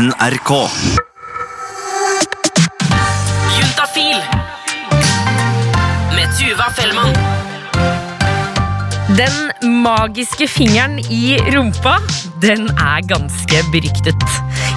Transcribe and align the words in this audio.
NRK. 0.00 0.50
Juntafil 3.56 4.16
med 6.14 6.30
Tuva 6.38 6.68
Fellmann. 6.76 7.12
Den 9.18 9.36
magiske 9.82 10.48
fingeren 10.48 10.96
i 10.98 11.36
rumpa, 11.52 11.98
den 12.40 12.70
er 12.70 13.04
ganske 13.12 13.60
beryktet. 13.74 14.24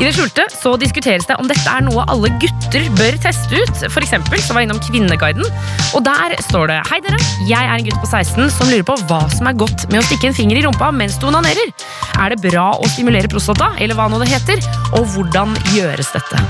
I 0.01 0.07
det 0.07 0.13
skjulte 0.15 0.45
så 0.49 0.73
diskuteres 0.81 1.27
det 1.29 1.35
om 1.39 1.47
dette 1.49 1.69
er 1.69 1.83
noe 1.85 2.05
alle 2.11 2.31
gutter 2.41 2.87
bør 2.97 3.17
teste 3.23 3.61
ut. 3.61 3.83
For 3.93 4.01
eksempel 4.01 4.41
så 4.41 4.55
var 4.57 4.65
innom 4.65 4.81
Kvinneguiden, 4.83 5.45
og 5.93 6.05
der 6.07 6.35
står 6.47 6.71
det 6.71 6.79
Hei 6.89 6.99
dere, 7.05 7.19
jeg 7.49 7.61
er 7.61 7.75
en 7.75 7.85
gutt 7.85 8.01
på 8.01 8.09
16 8.09 8.49
som 8.55 8.71
lurer 8.71 8.85
på 8.87 8.97
hva 9.09 9.21
som 9.33 9.49
er 9.49 9.59
godt 9.59 9.87
med 9.91 10.01
å 10.01 10.05
stikke 10.07 10.31
en 10.31 10.37
finger 10.37 10.59
i 10.59 10.65
rumpa 10.65 10.89
mens 10.95 11.19
du 11.21 11.29
onanerer. 11.29 11.71
Er 12.17 12.33
det 12.33 12.41
bra 12.43 12.71
å 12.73 12.91
stimulere 12.95 13.31
prostata, 13.31 13.73
eller 13.79 13.97
hva 13.99 14.09
nå 14.09 14.21
det 14.23 14.33
heter, 14.33 14.61
og 14.97 15.07
hvordan 15.13 15.57
gjøres 15.77 16.13
dette? 16.17 16.41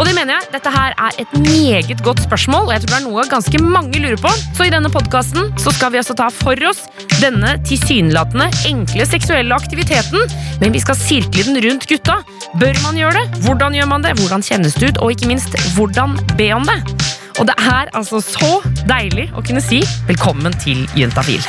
Og 0.00 0.06
det 0.08 0.14
mener 0.16 0.38
jeg, 0.38 0.46
dette 0.54 0.70
her 0.72 0.94
er 0.96 1.16
et 1.20 1.32
meget 1.44 1.98
godt 2.00 2.22
spørsmål, 2.24 2.70
og 2.70 2.72
jeg 2.72 2.80
tror 2.82 2.88
det 2.88 2.96
er 2.96 3.04
noe 3.04 3.24
ganske 3.28 3.60
mange 3.60 4.00
lurer 4.00 4.16
på. 4.22 4.30
Så 4.56 4.64
i 4.64 4.72
denne 4.72 4.88
podkasten 4.88 5.50
skal 5.60 5.92
vi 5.92 6.00
altså 6.00 6.16
ta 6.16 6.30
for 6.32 6.56
oss 6.70 6.86
denne 7.20 7.52
tilsynelatende 7.68 8.48
enkle 8.70 9.04
seksuelle 9.04 9.52
aktiviteten, 9.52 10.24
men 10.62 10.72
vi 10.72 10.80
skal 10.80 10.96
sirkle 10.96 11.44
den 11.50 11.60
rundt 11.66 11.84
gutta. 11.90 12.22
Bør 12.56 12.80
man 12.86 12.96
gjøre 12.96 13.20
det? 13.20 13.44
Hvordan 13.44 13.76
gjør 13.76 13.92
man 13.92 14.08
det? 14.08 14.16
Hvordan 14.22 14.46
kjennes 14.46 14.80
det 14.80 14.94
ut? 14.94 15.02
Og 15.04 15.12
ikke 15.12 15.28
minst, 15.34 15.60
hvordan 15.76 16.16
be 16.40 16.48
om 16.56 16.64
det? 16.64 16.80
Og 17.36 17.52
det 17.52 17.60
er 17.60 17.92
altså 17.92 18.24
så 18.24 18.56
deilig 18.88 19.28
å 19.36 19.44
kunne 19.44 19.60
si 19.64 19.84
velkommen 20.08 20.56
til 20.64 20.86
Juntafil. 20.96 21.44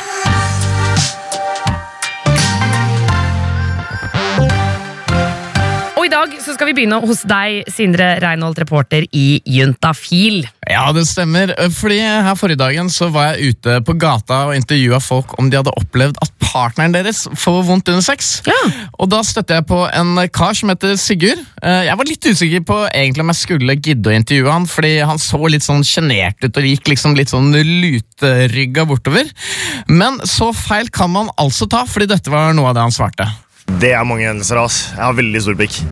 Dag 6.12 6.34
så 6.42 6.52
skal 6.54 6.68
vi 6.68 6.74
begynne 6.76 6.98
hos 7.02 7.22
deg, 7.28 7.62
Sindre 7.72 8.16
Reinholt, 8.22 8.58
reporter 8.60 9.06
i 9.16 9.40
Juntafil. 9.48 10.42
Ja, 10.68 10.84
det 10.94 11.06
stemmer. 11.08 11.52
Fordi 11.74 11.98
her 12.02 12.36
forrige 12.38 12.60
dagen 12.60 12.90
så 12.92 13.08
var 13.12 13.32
jeg 13.32 13.54
ute 13.54 13.78
på 13.86 13.96
gata 14.00 14.42
og 14.50 14.56
intervjua 14.58 15.00
folk 15.02 15.32
om 15.40 15.48
de 15.50 15.58
hadde 15.60 15.72
opplevd 15.80 16.20
at 16.22 16.32
partneren 16.42 16.92
deres 16.94 17.24
får 17.38 17.62
vondt 17.68 17.88
under 17.92 18.04
sex. 18.04 18.34
Ja. 18.48 18.58
Og 19.00 19.08
da 19.12 19.22
støtte 19.24 19.56
jeg 19.56 19.66
på 19.70 19.80
en 19.88 20.14
kar 20.34 20.56
som 20.58 20.72
heter 20.72 20.98
Sigurd. 21.00 21.40
Eh, 21.62 21.82
Jeg 21.88 21.96
var 21.98 22.08
litt 22.08 22.28
usikker 22.28 22.66
på 22.68 22.78
egentlig 22.90 23.24
om 23.24 23.32
jeg 23.32 23.40
skulle 23.40 23.78
gidde 23.80 24.12
å 24.12 24.16
intervjue 24.16 24.52
han, 24.52 24.68
fordi 24.68 24.92
han 25.00 25.22
så 25.22 25.40
litt 25.48 25.64
sånn 25.64 25.84
sjenert 25.86 26.44
ut 26.44 26.60
og 26.60 26.68
gikk 26.68 26.92
liksom 26.92 27.16
litt 27.16 27.32
sånn 27.32 27.50
luterygga 27.56 28.84
bortover. 28.88 29.32
Men 29.88 30.20
så 30.28 30.52
feil 30.56 30.92
kan 30.92 31.10
man 31.14 31.32
altså 31.40 31.68
ta, 31.70 31.86
fordi 31.88 32.10
dette 32.12 32.32
var 32.32 32.52
noe 32.56 32.70
av 32.70 32.76
det 32.78 32.86
han 32.86 32.94
svarte. 32.94 33.30
Det 33.80 33.94
er 33.94 34.04
mange 34.04 34.26
hendelser, 34.26 34.58
ass. 34.60 34.82
Jeg 34.92 35.04
har 35.06 35.16
veldig 35.16 35.44
stor 35.44 35.58
pikk. 35.58 35.82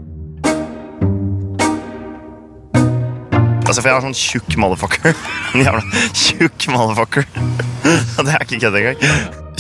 Altså, 3.71 3.85
for 3.85 3.87
jeg 3.87 4.01
er 4.01 4.03
sånn 4.03 4.17
tjukk 4.19 4.55
motherfucker. 4.59 5.13
En 5.55 5.63
jævla 5.63 5.83
tjukk 6.11 6.65
motherfucker. 6.75 7.29
Det 8.27 8.33
er 8.35 8.43
ikke 8.43 8.59
kødd 8.65 8.79
engang. 8.81 9.05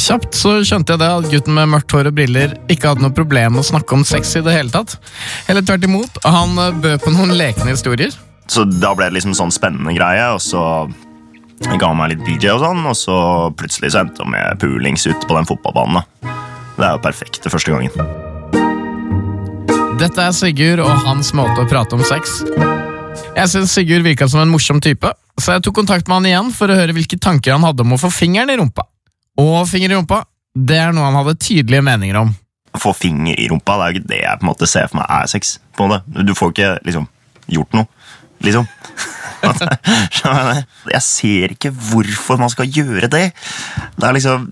Kjapt 0.00 0.34
så 0.34 0.54
skjønte 0.66 0.94
jeg 0.94 1.02
det 1.02 1.10
at 1.12 1.28
gutten 1.30 1.54
med 1.54 1.68
mørkt 1.70 1.92
hår 1.94 2.08
og 2.08 2.16
briller 2.16 2.56
ikke 2.72 2.90
hadde 2.90 3.04
noe 3.04 3.14
problem 3.14 3.54
med 3.54 3.62
å 3.62 3.68
snakke 3.68 3.94
om 3.94 4.02
sex 4.08 4.32
i 4.40 4.42
det 4.42 4.54
hele 4.56 4.72
tatt. 4.72 4.96
Eller 5.50 5.62
tvert 5.66 5.86
imot, 5.86 6.18
han 6.24 6.56
eh, 6.58 6.72
bød 6.82 7.04
på 7.04 7.12
noen 7.14 7.36
lekne 7.38 7.70
historier. 7.70 8.16
Så 8.50 8.64
da 8.66 8.94
ble 8.98 9.10
det 9.10 9.18
liksom 9.20 9.36
sånn 9.38 9.54
spennende 9.54 9.94
greie, 9.94 10.24
og 10.34 10.42
så 10.42 10.64
ga 11.68 11.84
han 11.84 12.00
meg 12.00 12.16
litt 12.16 12.26
DJ 12.26 12.56
og 12.56 12.64
sånn, 12.64 12.82
og 12.88 12.98
så 12.98 13.20
plutselig 13.60 13.92
så 13.94 14.02
endte 14.02 14.24
han 14.24 14.34
med 14.34 14.58
pulings 14.62 15.06
ut 15.06 15.28
på 15.28 15.36
den 15.36 15.46
fotballbanen. 15.46 16.02
Det 16.80 16.88
er 16.88 16.96
jo 16.96 17.04
perfekt 17.04 17.44
det 17.44 17.54
første 17.54 17.76
gangen. 17.76 17.94
Dette 20.00 20.24
er 20.24 20.34
Sigurd 20.34 20.80
og 20.82 20.94
hans 21.04 21.34
måte 21.36 21.60
å 21.60 21.68
prate 21.68 21.94
om 21.94 22.06
sex. 22.08 22.40
Jeg 23.36 23.48
syns 23.48 23.72
Sigurd 23.72 24.04
virka 24.04 24.28
som 24.28 24.42
en 24.42 24.50
morsom 24.52 24.80
type, 24.84 25.10
så 25.40 25.54
jeg 25.56 25.64
tok 25.64 25.78
kontakt 25.80 26.08
med 26.08 26.18
han 26.18 26.28
igjen 26.28 26.50
for 26.54 26.70
å 26.70 26.76
høre 26.76 26.94
hvilke 26.96 27.18
tanker 27.22 27.54
han 27.54 27.64
hadde 27.64 27.84
om 27.86 27.94
å 27.96 28.00
få 28.00 28.10
fingeren 28.12 28.52
i 28.52 28.58
rumpa. 28.60 28.84
Og 29.40 29.62
finger 29.70 29.92
i 29.92 29.96
rumpa, 29.96 30.24
det 30.54 30.78
er 30.82 30.92
noe 30.94 31.06
han 31.08 31.18
hadde 31.20 31.38
tydelige 31.40 31.84
meninger 31.86 32.18
om. 32.20 32.34
Å 32.76 32.80
få 32.82 32.92
finger 32.94 33.38
i 33.40 33.48
rumpa, 33.50 33.78
det 33.78 33.86
er 33.86 33.92
jo 33.94 33.98
ikke 34.00 34.10
det 34.12 34.20
jeg 34.20 34.40
på 34.40 34.44
en 34.46 34.50
måte 34.50 34.68
ser 34.70 34.90
for 34.90 35.00
meg 35.00 35.14
er 35.16 35.30
sex. 35.32 35.56
på 35.76 35.88
måte. 35.88 36.24
Du 36.26 36.34
får 36.36 36.52
ikke 36.52 36.70
liksom 36.86 37.08
gjort 37.50 37.78
noe, 37.78 37.88
liksom. 38.46 38.68
Jeg 40.90 41.00
ser 41.00 41.54
ikke 41.54 41.70
hvorfor 41.72 42.36
man 42.36 42.50
skal 42.52 42.68
gjøre 42.68 43.08
det. 43.08 43.30
Det 43.96 44.04
er 44.04 44.12
liksom 44.12 44.50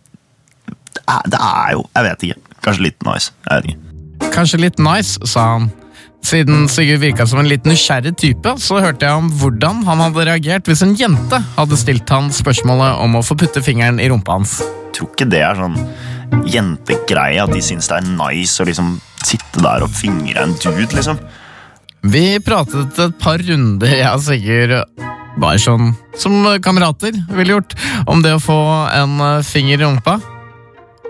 Det 0.94 1.02
er, 1.04 1.26
det 1.28 1.40
er 1.44 1.74
jo 1.74 1.82
Jeg 1.94 2.06
vet 2.06 2.24
ikke. 2.28 2.54
Kanskje 2.64 2.86
litt 2.86 3.04
nice. 3.04 3.34
Jeg 3.44 3.56
vet 3.58 3.68
ikke. 3.68 4.32
Kanskje 4.32 4.62
litt 4.62 4.80
nice, 4.80 5.20
sa 5.28 5.44
han. 5.58 5.68
Siden 6.24 6.66
Sigurd 6.68 7.00
virka 7.00 7.24
som 7.26 7.40
en 7.40 7.48
litt 7.48 7.64
nysgjerrig 7.68 8.12
type, 8.20 8.52
så 8.60 8.80
hørte 8.82 9.06
jeg 9.06 9.16
om 9.16 9.30
hvordan 9.40 9.84
han 9.86 10.02
hadde 10.02 10.26
reagert 10.28 10.68
hvis 10.68 10.82
en 10.84 10.96
jente 10.98 11.40
hadde 11.56 11.78
stilt 11.78 12.10
han 12.12 12.28
spørsmålet 12.34 12.98
om 13.04 13.16
å 13.16 13.24
få 13.24 13.36
putte 13.38 13.62
fingeren 13.64 14.00
i 14.02 14.08
rumpa 14.10 14.36
hans. 14.36 14.58
Jeg 14.60 14.98
tror 14.98 15.12
ikke 15.14 15.28
det 15.30 15.42
er 15.46 15.60
sånn 15.60 15.78
jentegreie 16.48 17.40
at 17.40 17.52
de 17.54 17.62
syns 17.64 17.88
det 17.88 18.00
er 18.00 18.08
nice 18.10 18.60
å 18.60 18.66
liksom 18.68 18.96
sitte 19.24 19.62
der 19.64 19.86
og 19.86 19.94
fingre 19.94 20.42
en 20.44 20.56
dude, 20.60 20.90
liksom. 20.92 21.20
Vi 22.08 22.38
pratet 22.44 22.98
et 23.02 23.16
par 23.22 23.40
runder, 23.42 23.94
jeg 23.98 24.10
og 24.10 24.24
Sigurd, 24.26 24.74
bare 25.38 25.62
sånn 25.62 25.94
som 26.18 26.34
kamerater 26.62 27.14
ville 27.30 27.56
gjort, 27.56 27.78
om 28.10 28.22
det 28.26 28.34
å 28.36 28.42
få 28.42 28.58
en 28.90 29.22
finger 29.46 29.78
i 29.78 29.86
rumpa. 29.86 30.18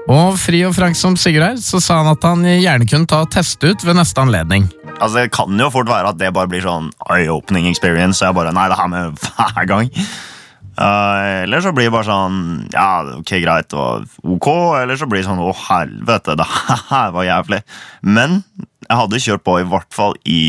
Og 0.09 0.39
fri 0.41 0.63
og 0.65 0.73
frank 0.73 0.97
som 0.97 1.19
Sigurd 1.21 1.45
er, 1.45 1.59
så 1.61 1.81
sa 1.85 1.99
han 2.01 2.09
at 2.15 2.23
han 2.25 2.41
gjerne 2.47 2.87
kunne 2.89 3.09
ta 3.11 3.21
og 3.27 3.33
teste 3.35 3.75
ut 3.75 3.85
ved 3.85 3.99
neste 3.99 4.23
anledning. 4.23 4.65
Altså, 4.99 5.21
Det 5.21 5.33
kan 5.37 5.53
jo 5.61 5.69
fort 5.71 5.91
være 5.91 6.15
at 6.15 6.19
det 6.21 6.33
bare 6.33 6.49
blir 6.49 6.65
sånn 6.65 6.89
eye-opening 7.13 7.69
experience. 7.69 8.23
Og 8.23 8.31
jeg 8.31 8.39
bare, 8.39 8.55
nei, 8.57 8.69
det 8.73 8.79
her 8.81 8.89
med 8.89 9.19
hver 9.37 9.69
gang. 9.69 9.91
Uh, 10.79 11.43
eller 11.43 11.61
så 11.61 11.73
blir 11.75 11.89
det 11.89 11.95
bare 11.97 12.07
sånn 12.07 12.69
Ja, 12.71 13.03
ok, 13.19 13.33
greit, 13.43 13.75
og 13.75 14.07
ok. 14.23 14.49
Eller 14.79 14.97
så 14.97 15.09
blir 15.11 15.25
det 15.25 15.27
sånn 15.29 15.43
å 15.43 15.51
helvete, 15.67 16.37
det 16.39 16.47
her 16.93 17.13
var 17.17 17.27
jævlig. 17.29 17.61
Men 18.07 18.41
jeg 18.87 19.01
hadde 19.03 19.23
kjørt 19.27 19.45
på 19.45 19.59
i 19.61 19.69
hvert 19.69 19.93
fall 19.93 20.17
i 20.25 20.41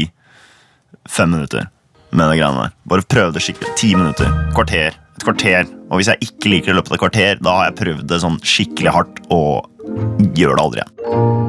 fem 1.10 1.34
minutter 1.34 1.68
med 2.14 2.30
det 2.32 2.40
greiene 2.40 2.70
der. 2.70 2.78
Bare 2.90 3.06
prøvde 3.10 3.42
skikkelig. 3.44 3.76
Ti 3.78 3.92
minutter. 3.98 4.32
Kvarter. 4.56 4.96
Et 5.20 5.28
kvarter. 5.28 5.68
Og 5.90 6.00
hvis 6.00 6.08
jeg 6.14 6.30
ikke 6.30 6.54
liker 6.54 6.72
det 6.72 6.78
i 6.78 6.80
løpet 6.80 6.94
av 6.94 6.96
et 6.96 7.04
kvarter, 7.04 7.44
da 7.44 7.58
har 7.58 7.70
jeg 7.70 7.80
prøvd 7.82 8.08
det 8.08 8.24
sånn 8.24 8.40
skikkelig 8.40 8.96
hardt 8.96 9.22
og 9.36 9.68
gjør 10.40 10.56
det 10.56 10.64
aldri 10.64 10.86
igjen. 10.86 11.49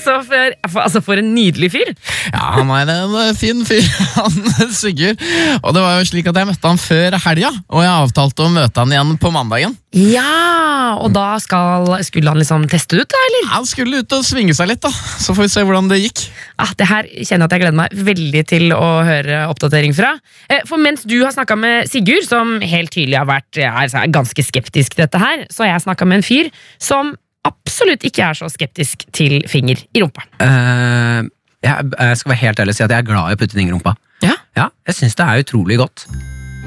Altså 0.00 0.22
for, 0.24 0.54
for, 0.72 0.80
altså 0.80 1.00
for 1.04 1.20
en 1.20 1.34
nydelig 1.34 1.68
fyr! 1.74 1.90
Ja, 2.32 2.46
han 2.56 2.70
er 2.72 2.88
en 2.94 3.16
eh, 3.20 3.34
fin 3.36 3.60
fyr, 3.68 3.84
han 4.16 4.72
Sigurd. 4.72 5.20
Og 5.60 5.74
det 5.76 5.82
var 5.84 5.98
jo 5.98 6.06
slik 6.08 6.30
at 6.30 6.38
jeg 6.40 6.48
møtte 6.48 6.70
han 6.70 6.80
før 6.80 7.16
helga, 7.26 7.50
og 7.68 7.84
jeg 7.84 7.92
avtalte 8.06 8.46
å 8.46 8.52
møte 8.54 8.80
han 8.80 8.94
igjen 8.94 9.12
på 9.20 9.32
mandagen. 9.34 9.76
Ja, 9.92 10.96
Og 11.02 11.10
da 11.12 11.34
skal, 11.42 11.84
skulle 12.06 12.32
han 12.32 12.40
liksom 12.40 12.64
teste 12.70 12.96
ut, 12.96 13.10
da, 13.12 13.20
eller? 13.28 13.48
Han 13.52 13.68
skulle 13.68 14.00
ut 14.00 14.16
og 14.16 14.24
svinge 14.24 14.54
seg 14.56 14.70
litt, 14.72 14.80
da. 14.86 14.90
Så 15.20 15.34
får 15.36 15.44
vi 15.48 15.52
se 15.52 15.64
hvordan 15.66 15.90
det 15.92 16.00
gikk. 16.00 16.24
Ah, 16.62 16.72
det 16.78 16.88
her 16.88 17.08
kjenner 17.10 17.44
jeg 17.44 17.48
at 17.50 17.54
jeg 17.56 17.64
gleder 17.66 17.78
meg 17.82 17.96
veldig 18.10 18.44
til 18.54 18.74
å 18.76 18.90
høre 19.06 19.44
oppdatering 19.52 19.96
fra. 19.96 20.14
Eh, 20.48 20.62
For 20.70 20.80
mens 20.80 21.04
du 21.04 21.18
har 21.20 21.34
snakka 21.36 21.58
med 21.60 21.90
Sigurd, 21.92 22.24
som 22.30 22.56
helt 22.64 22.94
tydelig 22.94 23.18
har 23.20 23.28
vært 23.28 23.60
er 23.60 24.14
ganske 24.14 24.46
skeptisk 24.48 24.96
til 24.96 25.04
dette 25.04 25.20
her, 25.20 25.44
så 25.52 25.66
har 25.66 25.74
jeg 25.74 25.90
snakka 25.90 26.08
med 26.08 26.22
en 26.22 26.26
fyr 26.30 26.54
som 26.80 27.12
absolutt 27.46 28.04
ikke 28.06 28.30
er 28.30 28.38
så 28.38 28.48
skeptisk 28.52 29.06
til 29.16 29.40
finger 29.50 29.80
i 29.94 30.02
rumpa. 30.02 30.26
Uh, 30.40 31.28
jeg, 31.64 31.92
jeg 31.92 32.20
skal 32.20 32.34
være 32.34 32.42
helt 32.44 32.60
ærlig 32.64 32.74
og 32.74 32.80
si 32.80 32.84
at 32.86 32.92
jeg 32.94 33.04
er 33.04 33.08
glad 33.08 33.30
i 33.30 33.38
å 33.38 33.40
putte 33.40 33.56
ting 33.56 33.70
i 33.70 33.74
rumpa. 33.74 33.96
Ja. 34.24 34.36
Ja, 34.58 34.68
jeg 34.88 34.98
syns 34.98 35.16
det 35.16 35.26
er 35.26 35.44
utrolig 35.44 35.80
godt. 35.80 36.06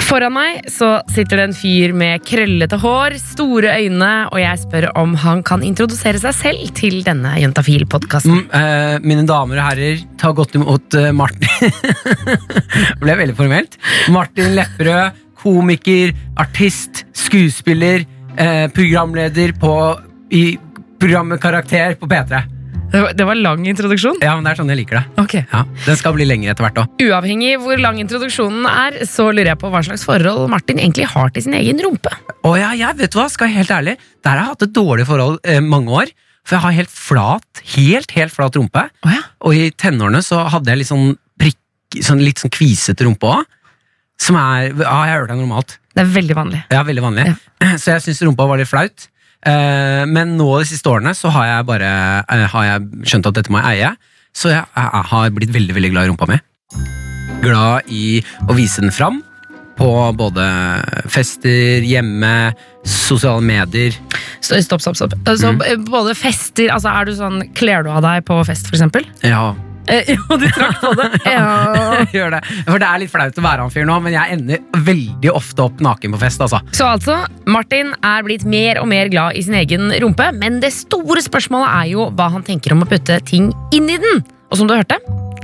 Foran 0.02 0.34
meg 0.34 0.64
så 0.74 0.88
sitter 1.14 1.38
det 1.38 1.44
en 1.46 1.56
fyr 1.56 1.92
med 1.98 2.24
krøllete 2.26 2.80
hår, 2.82 3.14
store 3.22 3.76
øyne, 3.84 4.12
og 4.34 4.40
jeg 4.42 4.62
spør 4.64 4.88
om 4.98 5.14
han 5.22 5.44
kan 5.46 5.62
introdusere 5.66 6.18
seg 6.22 6.34
selv 6.38 6.72
til 6.78 7.04
denne 7.06 7.36
Jentafil-podkasten. 7.38 8.40
Mm, 8.40 8.48
eh, 8.58 8.96
mine 9.06 9.26
damer 9.30 9.62
og 9.62 9.68
herrer, 9.68 10.02
ta 10.18 10.34
godt 10.34 10.58
imot 10.58 10.98
Martin. 11.14 11.46
Martin 11.46 12.98
Ble 13.04 13.18
veldig 13.22 13.38
formelt. 13.38 13.78
Martin 14.14 14.58
Lepperød, 14.58 15.22
komiker, 15.44 16.14
artist, 16.42 17.04
skuespiller, 17.14 18.08
eh, 18.38 18.66
programleder 18.74 19.54
på, 19.62 19.74
i 20.34 20.44
programmet 21.02 21.42
Karakter 21.44 21.96
på 22.00 22.08
P3. 22.10 22.44
Det, 22.94 23.02
var- 23.02 23.14
det 23.18 23.26
var 23.26 23.36
lang 23.40 23.64
introduksjon. 23.66 24.20
Ja, 24.22 24.36
men 24.38 24.46
det 24.46 24.52
er 24.54 24.60
sånn 24.62 24.70
jeg 24.70 24.78
liker 24.84 25.00
det. 25.00 25.04
Ok. 25.24 25.34
Ja, 25.42 25.64
Den 25.88 25.98
skal 25.98 26.14
bli 26.14 26.26
lengre 26.30 26.52
etter 26.54 26.66
hvert 26.68 26.78
òg. 26.84 26.92
Uavhengig 27.02 27.56
hvor 27.64 27.80
lang 27.82 27.98
introduksjonen 28.02 28.68
er, 28.70 29.00
så 29.10 29.32
lurer 29.34 29.50
jeg 29.54 29.60
på 29.64 29.72
hva 29.74 29.82
slags 29.86 30.06
forhold 30.06 30.46
Martin 30.54 30.78
egentlig 30.82 31.08
har 31.10 31.32
til 31.34 31.42
sin 31.48 31.56
egen 31.58 31.82
rumpe. 31.82 32.14
Oh, 32.46 32.54
ja, 32.60 32.70
jeg 32.78 33.00
vet 33.02 33.18
hva, 33.18 33.26
skal 33.34 33.50
jeg 33.50 33.64
helt 33.64 33.74
ærlig, 33.74 33.96
der 34.24 34.30
har 34.36 34.44
jeg 34.44 34.52
hatt 34.54 34.68
et 34.68 34.76
dårlig 34.78 35.08
forhold 35.10 35.40
eh, 35.44 35.60
mange 35.66 35.90
år. 36.04 36.14
For 36.46 36.58
jeg 36.58 36.64
har 36.68 36.76
helt 36.76 36.92
flat, 36.94 37.62
helt, 37.74 38.12
helt 38.12 38.34
flat 38.36 38.58
rumpe. 38.60 38.86
Oh, 39.08 39.10
ja. 39.16 39.22
Og 39.48 39.56
i 39.58 39.70
tenårene 39.80 40.22
så 40.26 40.44
hadde 40.54 40.70
jeg 40.74 40.82
litt 40.84 40.92
sånn 40.92 41.14
prikk, 41.40 41.58
sånn 42.04 42.22
litt 42.22 42.42
sånn 42.44 42.52
kvisete 42.54 43.08
rumpe 43.08 43.30
òg. 43.38 43.46
Som 44.22 44.38
er 44.38 44.70
Ja, 44.70 45.00
jeg 45.08 45.16
har 45.16 45.24
hørt 45.24 45.32
det 45.34 45.40
normalt. 45.40 45.78
Det 45.96 46.04
er 46.06 46.12
veldig 46.14 46.36
vanlig. 46.38 46.62
Ja, 46.74 46.84
veldig 46.86 47.02
vanlig. 47.06 47.26
Så 47.82 47.96
jeg 47.96 48.06
syns 48.06 48.22
rumpa 48.28 48.46
var 48.50 48.62
litt 48.62 48.70
flaut. 48.70 49.08
Eh, 49.44 50.04
men 50.08 50.38
nå 50.40 50.48
de 50.62 50.70
siste 50.70 50.90
årene 50.90 51.12
så 51.18 51.32
har 51.36 51.50
jeg 51.50 51.68
bare 51.68 51.92
eh, 52.24 52.46
har 52.54 52.70
jeg 52.70 53.10
skjønt 53.12 53.30
at 53.32 53.40
dette 53.40 53.54
må 53.54 53.60
jeg 53.62 53.84
eie. 53.84 53.94
Så 54.34 54.54
jeg, 54.54 54.64
jeg 54.64 55.06
har 55.12 55.36
blitt 55.36 55.54
veldig 55.54 55.76
veldig 55.78 55.92
glad 55.94 56.08
i 56.08 56.14
rumpa 56.14 56.30
mi. 56.32 56.40
Glad 57.44 57.92
i 57.92 58.24
å 58.48 58.56
vise 58.58 58.84
den 58.84 58.94
fram. 58.96 59.22
På 59.74 59.90
både 60.14 60.46
fester, 61.10 61.82
hjemme, 61.82 62.54
sosiale 62.86 63.42
medier. 63.42 63.96
Stopp, 64.44 64.84
stopp, 64.84 64.98
stopp. 65.00 65.16
Altså, 65.26 65.56
mm. 65.58 65.88
Både 65.90 66.14
fester, 66.18 66.70
altså 66.74 66.94
er 66.94 67.10
du 67.10 67.14
sånn 67.18 67.40
Kler 67.58 67.86
du 67.86 67.90
av 67.90 68.04
deg 68.06 68.26
på 68.28 68.38
fest, 68.46 68.70
for 68.70 68.78
eksempel? 68.78 69.08
Ja, 69.26 69.54
Eh, 69.88 70.10
ja, 70.14 70.38
du 70.38 70.46
trakk 70.48 70.80
på 70.82 70.94
det. 71.00 71.10
Ja. 71.34 72.06
gjør 72.16 72.36
det. 72.38 72.42
For 72.68 72.82
det 72.82 72.90
er 72.90 73.02
litt 73.04 73.12
flaut 73.12 73.40
å 73.40 73.46
være 73.46 73.66
han 73.66 73.74
fyren 73.74 73.90
nå, 73.92 73.98
men 74.06 74.16
jeg 74.16 74.38
ender 74.38 74.84
veldig 74.88 75.34
ofte 75.34 75.66
opp 75.66 75.84
naken 75.84 76.16
på 76.16 76.22
fest. 76.24 76.44
altså. 76.44 76.62
Så 76.76 76.88
altså, 76.88 77.18
Martin 77.50 77.94
er 78.04 78.26
blitt 78.28 78.46
mer 78.48 78.82
og 78.82 78.88
mer 78.92 79.12
glad 79.12 79.40
i 79.40 79.44
sin 79.46 79.58
egen 79.60 79.92
rumpe, 80.04 80.30
men 80.38 80.62
det 80.64 80.74
store 80.76 81.24
spørsmålet 81.24 81.70
er 81.72 81.92
jo 81.94 82.08
hva 82.16 82.30
han 82.34 82.46
tenker 82.48 82.76
om 82.76 82.86
å 82.86 82.90
putte 82.90 83.20
ting 83.28 83.52
inn 83.76 83.90
i 83.92 84.00
den. 84.02 84.24
Og 84.52 84.60
som 84.60 84.70
du 84.70 84.76
hørte, 84.76 85.00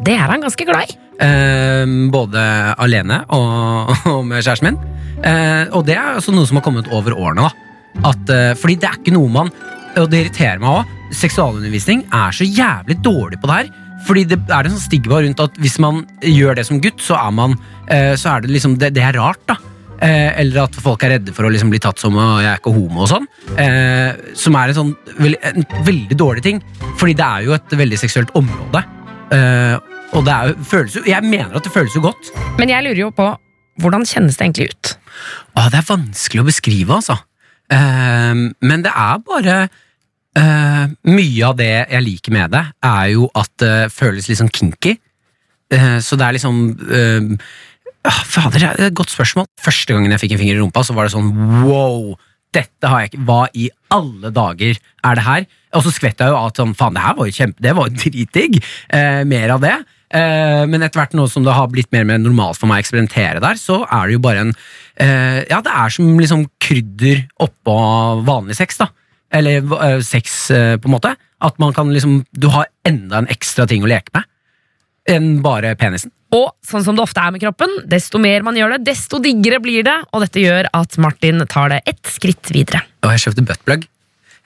det 0.06 0.16
er 0.16 0.30
han 0.30 0.44
ganske 0.44 0.68
glad 0.68 0.88
i. 0.88 0.98
Eh, 1.20 1.84
både 2.14 2.44
alene 2.80 3.24
og, 3.36 3.90
og 4.08 4.22
med 4.28 4.44
kjæresten 4.46 4.70
min. 4.70 4.80
Eh, 5.26 5.66
og 5.76 5.84
det 5.88 5.98
er 6.00 6.20
også 6.20 6.32
noe 6.32 6.48
som 6.48 6.60
har 6.60 6.64
kommet 6.64 6.88
over 6.96 7.18
årene. 7.18 7.50
da. 7.50 8.04
At, 8.08 8.32
eh, 8.32 8.54
fordi 8.56 8.78
det 8.80 8.88
er 8.88 9.00
ikke 9.00 9.16
noe 9.16 9.28
man 9.34 9.50
Og 9.98 10.06
det 10.12 10.20
irriterer 10.22 10.60
meg 10.62 10.70
òg. 10.70 10.92
Seksualundervisning 11.18 12.04
er 12.14 12.32
så 12.32 12.46
jævlig 12.46 13.00
dårlig 13.04 13.40
på 13.42 13.50
det 13.50 13.56
her. 13.58 13.72
Fordi 14.08 14.24
det 14.30 14.40
er 14.48 14.64
det 14.64 14.72
sånn 14.74 14.86
stigma 14.86 15.20
rundt 15.24 15.42
at 15.44 15.58
hvis 15.62 15.78
man 15.82 16.04
gjør 16.24 16.60
det 16.60 16.66
som 16.70 16.80
gutt, 16.84 17.02
så 17.04 17.18
er 17.20 17.34
man 17.36 17.58
eh, 17.88 18.16
Så 18.20 18.32
er 18.32 18.46
det 18.46 18.54
liksom 18.54 18.78
Det, 18.80 18.94
det 18.96 19.04
er 19.06 19.20
rart, 19.20 19.44
da. 19.50 19.58
Eh, 20.00 20.32
eller 20.40 20.64
at 20.64 20.78
folk 20.80 21.04
er 21.04 21.18
redde 21.18 21.34
for 21.36 21.44
å 21.44 21.52
liksom 21.52 21.72
bli 21.74 21.82
tatt 21.84 22.00
som 22.00 22.16
og 22.16 22.40
'jeg 22.40 22.54
er 22.54 22.62
ikke 22.62 22.72
homo' 22.72 23.04
og 23.04 23.10
sånn. 23.12 23.28
Eh, 23.60 24.34
som 24.34 24.56
er 24.56 24.70
en 24.70 24.78
sånn 24.78 24.96
en 25.20 25.66
veldig 25.84 26.16
dårlig 26.16 26.44
ting. 26.44 26.62
Fordi 26.96 27.14
det 27.14 27.26
er 27.26 27.44
jo 27.44 27.54
et 27.54 27.70
veldig 27.70 28.00
seksuelt 28.00 28.32
område. 28.34 28.84
Eh, 29.32 29.76
og 30.16 30.24
det 30.26 30.34
er 30.34 30.56
føles 30.64 30.96
jo 30.96 31.04
Jeg 31.06 31.22
mener 31.24 31.56
at 31.56 31.64
det 31.64 31.72
føles 31.72 31.94
jo 31.94 32.02
godt. 32.02 32.32
Men 32.58 32.70
jeg 32.70 32.84
lurer 32.84 32.98
jo 32.98 33.12
på 33.12 33.38
hvordan 33.80 34.08
kjennes 34.08 34.38
det 34.38 34.46
egentlig 34.46 34.70
ut? 34.72 34.98
Åh, 35.56 35.70
det 35.70 35.78
er 35.80 35.96
vanskelig 35.96 36.42
å 36.42 36.48
beskrive, 36.48 36.96
altså. 36.96 37.20
Men 37.70 38.82
det 38.82 38.92
er 38.96 39.20
bare 39.20 39.70
eh, 40.38 40.86
Mye 41.10 41.48
av 41.48 41.58
det 41.60 41.72
jeg 41.72 42.06
liker 42.06 42.36
med 42.36 42.54
det, 42.54 42.66
er 42.86 43.08
jo 43.16 43.30
at 43.38 43.52
det 43.62 43.90
føles 43.94 44.30
litt 44.30 44.42
sånn 44.42 44.54
kinky. 44.54 44.98
Uh, 45.70 46.00
så 46.02 46.18
det 46.18 46.26
er 46.26 46.34
liksom 46.34 46.56
uh, 46.90 47.50
Fader, 48.26 48.58
det 48.58 48.70
er 48.72 48.88
et 48.88 48.98
godt 48.98 49.12
spørsmål. 49.14 49.46
Første 49.62 49.94
gangen 49.94 50.16
jeg 50.16 50.24
fikk 50.24 50.34
en 50.34 50.42
finger 50.42 50.58
i 50.58 50.64
rumpa, 50.64 50.82
så 50.82 50.96
var 50.98 51.06
det 51.06 51.14
sånn 51.14 51.30
wow! 51.68 52.16
Dette 52.56 52.90
har 52.90 53.04
jeg 53.04 53.12
ikke 53.12 53.26
Hva 53.28 53.44
i 53.54 53.68
alle 53.94 54.32
dager 54.34 54.80
er 54.80 55.18
det 55.18 55.26
her? 55.26 55.46
Og 55.78 55.86
så 55.86 55.94
skvetter 55.94 56.26
jeg 56.26 56.34
jo 56.34 56.42
at 56.42 56.58
sånn, 56.58 56.74
faen, 56.78 56.96
det 56.98 57.04
her 57.04 57.16
var 57.18 57.30
jo 57.30 57.36
kjempe, 57.36 57.62
det 57.62 57.74
var 57.78 57.90
jo 57.90 58.00
dritdigg. 58.04 58.60
Eh, 58.90 59.22
mer 59.30 59.54
av 59.54 59.62
det. 59.62 59.76
Eh, 60.10 60.64
men 60.70 60.82
etter 60.82 61.04
hvert 61.04 61.14
nå 61.18 61.28
som 61.30 61.46
det 61.46 61.54
har 61.54 61.70
blitt 61.70 61.92
mer 61.94 62.08
og 62.08 62.10
mer 62.10 62.22
normalt 62.24 62.58
for 62.58 62.70
meg 62.70 62.82
å 62.82 62.86
eksperimentere 62.86 63.44
der, 63.44 63.60
så 63.62 63.84
er 63.86 64.10
det 64.10 64.18
jo 64.18 64.24
bare 64.24 64.46
en 64.48 64.56
eh, 64.56 65.44
Ja, 65.52 65.62
det 65.66 65.74
er 65.74 65.94
som 65.94 66.10
liksom 66.18 66.48
krydder 66.62 67.28
oppå 67.46 67.76
vanlig 68.26 68.58
sex, 68.58 68.82
da. 68.82 68.90
Eller 69.32 69.62
eh, 69.62 70.00
sex, 70.06 70.52
eh, 70.52 70.76
på 70.78 70.90
en 70.90 70.96
måte. 70.96 71.14
At 71.42 71.60
man 71.62 71.74
kan 71.74 71.92
liksom 71.94 72.24
Du 72.32 72.50
har 72.54 72.68
enda 72.88 73.22
en 73.22 73.30
ekstra 73.32 73.68
ting 73.70 73.86
å 73.86 73.90
leke 73.90 74.14
med 74.16 74.28
enn 75.10 75.40
bare 75.42 75.72
penisen. 75.80 76.12
Og 76.36 76.52
sånn 76.62 76.84
som 76.86 76.94
det 76.94 77.02
ofte 77.02 77.22
er 77.24 77.32
med 77.34 77.42
kroppen, 77.42 77.72
desto 77.90 78.20
mer 78.22 78.44
man 78.46 78.54
gjør 78.54 78.76
det, 78.76 78.92
desto 78.92 79.18
diggere 79.24 79.58
blir 79.64 79.82
det. 79.88 79.96
Og 80.14 80.22
dette 80.22 80.44
gjør 80.44 80.68
at 80.78 80.98
Martin 81.02 81.42
tar 81.50 81.72
det 81.74 81.80
ett 81.90 82.12
skritt 82.14 82.52
videre. 82.54 82.84
Og 83.02 83.16
jeg 83.16 83.24
kjøpte 83.24 83.46
buttplug. 83.48 83.88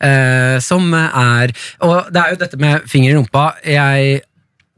Eh, 0.03 0.55
som 0.63 0.87
er 0.95 1.51
Og 1.83 2.07
det 2.13 2.21
er 2.21 2.31
jo 2.31 2.39
dette 2.39 2.59
med 2.61 2.87
finger 2.87 3.11
i 3.11 3.17
rumpa. 3.17 3.43
Jeg 3.67 4.21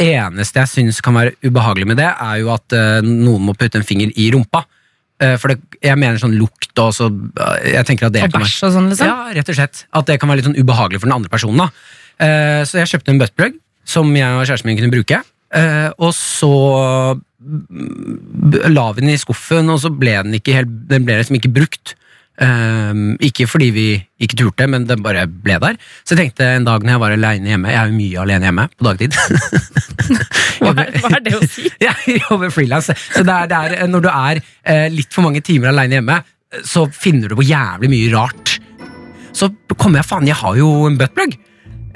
eneste 0.02 0.64
jeg 0.64 0.72
syns 0.74 1.04
kan 1.06 1.14
være 1.20 1.36
ubehagelig 1.46 1.92
med 1.92 2.02
det, 2.02 2.10
er 2.10 2.42
jo 2.42 2.50
at 2.56 2.74
noen 3.06 3.46
må 3.46 3.54
putte 3.54 3.78
en 3.78 3.86
finger 3.86 4.10
i 4.10 4.32
rumpa. 4.34 4.66
Eh, 5.24 5.36
for 5.40 5.54
det, 5.54 5.62
jeg 5.80 5.96
mener 5.96 6.20
sånn 6.20 6.34
lukt 6.36 6.76
og 6.84 6.90
så 6.92 7.06
eh, 7.08 7.70
Jeg 7.72 7.88
tenker 7.88 8.10
at 8.10 8.16
det 8.18 8.26
Og 8.26 8.34
bæsj 8.34 8.58
og 8.68 8.74
sånn, 8.76 8.90
liksom. 8.92 9.08
Ja, 9.08 9.30
rett 9.38 9.52
og 9.52 9.56
slett. 9.56 9.86
At 9.96 10.10
det 10.10 10.18
kan 10.20 10.28
være 10.32 10.42
litt 10.42 10.50
sånn 10.50 10.60
ubehagelig 10.60 11.00
for 11.00 11.08
den 11.08 11.16
andre 11.16 11.32
personen. 11.32 11.62
da. 11.64 11.70
Eh, 12.26 12.64
så 12.68 12.82
jeg 12.82 12.92
kjøpte 12.92 13.14
en 13.14 13.22
buttplug 13.22 13.56
som 13.88 14.12
jeg 14.18 14.36
og 14.36 14.44
kjæresten 14.44 14.72
min 14.72 14.80
kunne 14.82 14.92
bruke. 14.92 15.22
Eh, 15.56 15.90
og 16.02 16.12
så 16.18 16.52
la 18.76 18.86
vi 18.96 19.04
den 19.04 19.14
i 19.14 19.20
skuffen, 19.22 19.70
og 19.70 19.80
så 19.84 19.92
ble 19.94 20.16
den 20.26 20.36
ikke 20.40 20.56
helt, 20.58 20.72
den 20.90 21.06
ble 21.08 21.20
liksom 21.20 21.38
ikke 21.38 21.54
brukt. 21.54 21.94
Eh, 22.36 22.98
ikke 23.30 23.46
fordi 23.48 23.70
vi 23.72 23.86
ikke 24.20 24.36
turte, 24.42 24.66
men 24.68 24.84
den 24.90 25.04
bare 25.06 25.24
ble 25.28 25.56
der. 25.64 25.78
Så 26.04 26.16
jeg 26.16 26.26
tenkte 26.26 26.48
en 26.58 26.68
dag 26.68 26.84
når 26.84 26.96
jeg 26.96 27.02
var 27.04 27.14
alene 27.16 27.52
hjemme 27.54 27.72
Jeg 27.72 27.80
er 27.80 27.92
jo 27.92 27.96
mye 27.96 28.22
alene 28.26 28.50
hjemme 28.50 28.66
på 28.76 28.88
dagtid. 28.90 29.16
Hva 30.66 30.72
er, 30.72 30.92
hva 31.04 31.10
er 31.18 31.24
det 31.26 31.34
å 31.38 31.42
si? 31.48 31.68
Jeg 31.84 32.20
jobber 32.30 32.52
frilans. 32.54 32.88
Så 33.12 33.24
det 33.28 33.34
er, 33.34 33.48
det 33.52 33.58
er, 33.60 33.88
når 33.92 34.04
du 34.06 34.10
er 34.12 34.40
eh, 34.64 34.86
litt 34.94 35.12
for 35.14 35.26
mange 35.28 35.42
timer 35.46 35.72
alene 35.72 35.98
hjemme, 36.00 36.18
så 36.66 36.86
finner 36.96 37.32
du 37.32 37.36
på 37.40 37.46
jævlig 37.46 37.90
mye 37.92 38.12
rart. 38.14 38.54
Så 39.36 39.50
kommer 39.76 40.00
jeg 40.00 40.08
faen, 40.08 40.28
jeg 40.30 40.38
har 40.40 40.56
jo 40.60 40.70
en 40.88 40.96
buttplug. 41.00 41.36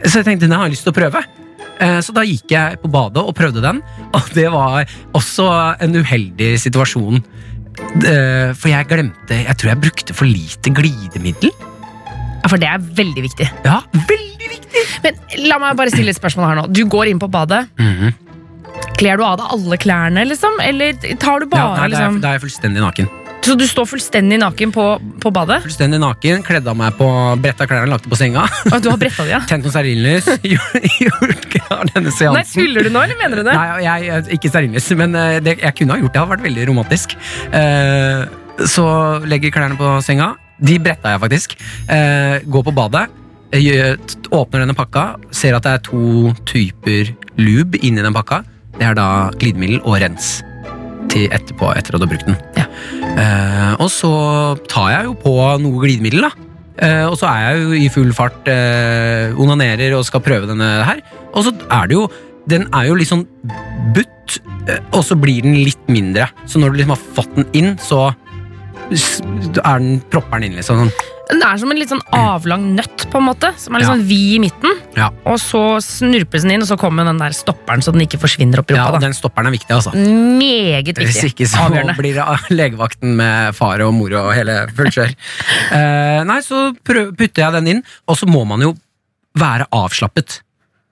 Så 0.04 0.20
jeg 0.20 0.28
tenkte 0.28 0.50
den 0.50 0.56
har 0.58 0.68
jeg 0.68 0.76
lyst 0.76 0.84
til 0.88 0.92
å 0.92 0.98
prøve. 1.00 1.22
Eh, 1.80 2.00
Så 2.04 2.16
da 2.16 2.26
gikk 2.28 2.52
jeg 2.52 2.82
på 2.84 2.92
badet 2.92 3.24
og 3.24 3.36
prøvde 3.38 3.64
den, 3.64 3.80
og 4.12 4.28
det 4.36 4.50
var 4.52 4.84
også 5.16 5.48
en 5.80 5.96
uheldig 6.02 6.52
situasjon. 6.60 7.24
Eh, 8.06 8.52
For 8.54 8.70
jeg 8.70 8.86
glemte 8.90 9.36
Jeg 9.42 9.58
tror 9.60 9.72
jeg 9.74 9.82
brukte 9.82 10.16
for 10.16 10.30
lite 10.30 10.72
glidemiddel. 10.76 11.52
Ja, 12.40 12.48
For 12.48 12.62
det 12.62 12.70
er 12.70 12.80
veldig 12.80 13.24
viktig. 13.26 13.48
Ja, 13.66 13.82
veldig 13.94 14.50
viktig! 14.54 14.84
Men 15.04 15.18
la 15.50 15.58
meg 15.60 15.78
bare 15.80 15.92
stille 15.92 16.14
et 16.14 16.20
spørsmål 16.20 16.48
her 16.52 16.60
nå. 16.62 16.68
Du 16.72 16.84
går 16.88 17.10
inn 17.12 17.20
på 17.22 17.30
badet. 17.32 17.66
Mhm. 17.80 18.14
Kler 19.00 19.20
du 19.20 19.24
av 19.24 19.38
deg 19.40 19.52
alle 19.56 19.78
klærne, 19.80 20.24
liksom? 20.28 20.56
Eller 20.64 20.94
tar 21.20 21.42
du 21.44 21.48
Ja, 21.48 21.50
bare 21.52 21.68
nei, 21.68 21.76
da, 21.76 21.84
er, 21.84 21.90
liksom 21.94 22.22
da 22.24 22.30
er 22.32 22.38
jeg 22.38 22.44
fullstendig 22.46 22.84
naken. 22.84 23.10
Så 23.46 23.56
du 23.58 23.64
står 23.68 23.88
fullstendig 23.88 24.40
naken 24.42 24.72
på, 24.76 24.86
på 25.24 25.32
badet? 25.34 25.62
Fullstendig 25.64 26.00
naken, 26.02 26.44
Kledde 26.46 26.72
av 26.72 26.78
meg 26.78 26.96
på 27.00 27.08
bretta 27.42 27.68
klærne, 27.70 27.90
lagt 27.92 28.06
det 28.06 28.12
på 28.12 28.20
senga. 28.20 28.44
Og 28.70 28.82
du 28.84 28.90
har 28.92 29.00
bretta 29.00 29.26
de, 29.26 29.32
ja? 29.32 29.40
Tent 29.50 29.66
noen 29.66 29.74
stearinlys. 29.74 30.28
Gjort 31.06 31.48
klar 31.54 31.86
denne 31.94 32.10
Nei, 32.10 32.16
seansen. 32.18 32.52
Tuller 32.60 32.86
du 32.86 32.92
nå, 32.94 33.04
eller 33.06 33.20
mener 33.22 33.42
du 33.42 33.46
det? 33.48 33.56
Nei, 33.56 33.80
jeg, 33.86 34.10
jeg, 34.10 34.26
ikke 34.38 34.52
stearinlys, 34.52 34.90
men 35.00 35.16
eh, 35.18 35.38
det, 35.46 35.56
jeg 35.64 35.78
kunne 35.80 35.96
ha 35.96 36.04
gjort 36.04 36.12
det. 36.12 36.18
Det 36.18 36.24
hadde 36.24 36.34
vært 36.36 36.46
veldig 36.50 36.68
romantisk. 36.70 37.16
Eh, 37.62 38.68
så 38.76 38.86
legger 39.30 39.56
klærne 39.56 39.80
på 39.80 39.96
senga. 40.06 40.34
De 40.60 40.76
bretta 40.84 41.16
jeg 41.16 41.24
faktisk. 41.24 41.56
Eh, 41.88 42.44
går 42.44 42.68
på 42.68 42.76
badet. 42.76 43.08
Åpner 43.56 44.62
denne 44.62 44.78
pakka, 44.78 45.08
ser 45.34 45.58
at 45.58 45.66
det 45.66 45.78
er 45.78 45.86
to 45.88 46.36
typer 46.50 47.16
lube 47.40 47.80
inni 47.82 48.04
den 48.04 48.14
pakka. 48.14 48.44
Det 48.76 48.92
er 48.92 49.00
da 49.00 49.10
glidemiddel 49.40 49.82
og 49.82 49.98
rens 50.04 50.40
til 51.12 51.30
etterpå, 51.32 51.72
etter 51.78 51.96
at 51.96 52.02
du 52.02 52.06
har 52.06 52.12
brukt 52.12 52.28
den. 52.28 52.38
Ja. 52.58 52.68
Eh, 53.10 53.74
og 53.80 53.90
så 53.94 54.12
tar 54.70 54.92
jeg 54.94 55.10
jo 55.10 55.18
på 55.24 55.36
noe 55.64 55.84
glidemiddel, 55.84 56.28
da. 56.28 56.32
Eh, 56.80 57.06
og 57.10 57.18
så 57.20 57.28
er 57.28 57.42
jeg 57.44 57.64
jo 57.64 57.76
i 57.76 57.88
full 57.92 58.12
fart, 58.16 58.48
eh, 58.48 59.36
onanerer 59.40 59.98
og 59.98 60.06
skal 60.08 60.24
prøve 60.24 60.48
denne 60.50 60.70
her. 60.88 61.02
Og 61.34 61.48
så 61.48 61.56
er 61.70 61.88
det 61.88 62.00
jo 62.00 62.10
Den 62.50 62.64
er 62.74 62.88
jo 62.88 62.96
litt 62.98 63.10
sånn 63.12 63.28
butt, 63.94 64.40
eh, 64.66 64.80
og 64.98 65.04
så 65.06 65.14
blir 65.14 65.44
den 65.44 65.54
litt 65.54 65.84
mindre. 65.86 66.32
Så 66.50 66.58
når 66.58 66.72
du 66.72 66.78
liksom 66.80 66.96
har 66.96 67.04
fått 67.14 67.36
den 67.36 67.46
inn, 67.54 67.76
så 67.78 68.16
er 68.90 69.78
den 69.78 70.00
propper 70.10 70.40
den 70.40 70.48
inn, 70.48 70.58
liksom. 70.58 70.80
Sånn. 70.80 70.94
Den 71.30 71.44
er 71.46 71.58
som 71.62 71.70
en 71.70 71.78
litt 71.78 71.92
sånn 71.92 72.02
avlang 72.16 72.64
nøtt, 72.76 73.04
på 73.12 73.20
en 73.20 73.26
måte. 73.28 73.52
Som 73.62 73.76
er 73.76 73.80
litt 73.84 73.88
Ja. 73.90 73.94
sånn 73.94 74.06
vid 74.08 74.36
i 74.36 74.40
midten. 74.42 74.72
Ja. 74.98 75.10
Og 75.30 75.38
så 75.38 75.78
snurpes 75.78 76.42
den 76.42 76.52
inn, 76.56 76.62
og 76.64 76.68
så 76.68 76.78
kommer 76.78 77.06
den 77.06 77.20
der 77.22 77.30
stopperen, 77.38 77.84
så 77.86 77.92
den 77.94 78.02
ikke 78.02 78.18
forsvinner 78.20 78.60
opp 78.64 78.72
i 78.72 78.74
Ja, 78.74 78.86
rumpa. 78.88 78.96
og 78.96 79.02
den 79.02 79.14
stopperen 79.14 79.46
er 79.48 79.52
viktig, 79.54 79.70
altså. 79.70 79.92
Meget 79.94 80.96
Hvis 80.98 81.22
viktig. 81.22 81.36
ikke 81.36 81.48
så 81.48 81.68
Avgjørende. 81.70 81.96
blir 81.98 82.14
det 82.16 82.50
legevakten 82.58 83.16
med 83.16 83.54
far 83.56 83.80
og 83.82 83.94
mor 83.94 84.10
og 84.14 84.34
hele 84.34 84.68
fullt 84.74 84.94
kjør. 84.98 85.16
Eh, 85.72 86.24
nei, 86.26 86.40
så 86.42 86.74
prøv, 86.84 87.16
putter 87.16 87.44
jeg 87.44 87.52
den 87.54 87.68
inn, 87.68 87.84
og 88.08 88.18
så 88.18 88.26
må 88.28 88.46
man 88.48 88.60
jo 88.62 88.76
være 89.38 89.68
avslappet. 89.72 90.42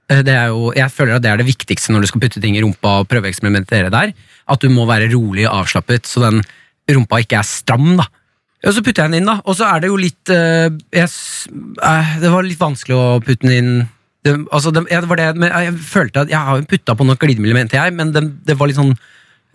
Eh, 0.10 0.22
Det 0.22 0.34
er 0.36 0.48
jo, 0.53 0.72
jeg 0.75 0.89
føler 0.91 1.15
at 1.15 1.22
det 1.24 1.32
er 1.32 1.38
det 1.38 1.48
viktigste 1.48 1.89
når 1.91 2.01
du 2.01 2.08
skal 2.08 2.22
putte 2.22 2.39
ting 2.41 2.56
i 2.56 2.62
rumpa 2.62 3.00
og 3.01 3.08
prøve 3.10 3.25
å 3.25 3.32
eksperimentere 3.34 3.89
der. 3.89 4.13
At 4.48 4.60
du 4.62 4.70
må 4.70 4.86
være 4.88 5.10
rolig 5.12 5.48
og 5.50 5.65
avslappet, 5.65 6.03
så 6.06 6.22
den 6.22 6.44
rumpa 6.88 7.20
ikke 7.25 7.39
er 7.39 7.44
stram. 7.44 7.98
da. 7.98 8.06
Og 8.66 8.74
så 8.74 8.82
putter 8.82 9.04
jeg 9.06 9.12
den 9.14 9.20
inn, 9.22 9.30
da. 9.30 9.36
Og 9.46 9.56
så 9.60 9.68
er 9.70 9.84
det 9.84 9.92
jo 9.92 10.00
litt 10.02 10.32
eh, 10.34 10.70
jeg, 10.96 11.12
eh, 11.84 12.16
Det 12.24 12.32
var 12.34 12.48
litt 12.48 12.60
vanskelig 12.62 12.96
å 12.98 13.06
putte 13.22 13.46
den 13.46 13.54
inn 13.58 13.72
det, 14.26 14.34
altså, 14.52 14.72
det, 14.74 14.82
ja, 14.92 15.00
det 15.04 15.08
var 15.12 15.20
det, 15.22 15.28
men 15.40 15.54
jeg 15.54 15.76
følte 15.88 16.24
at 16.26 16.32
jeg 16.34 16.42
har 16.50 16.64
putta 16.68 16.96
på 16.98 17.06
noen 17.06 17.20
glidemiddel, 17.22 17.54
mente 17.56 17.78
jeg, 17.78 17.94
men 17.96 18.10
det, 18.12 18.24
det 18.50 18.56
var 18.60 18.68
litt 18.68 18.80
sånn 18.80 18.96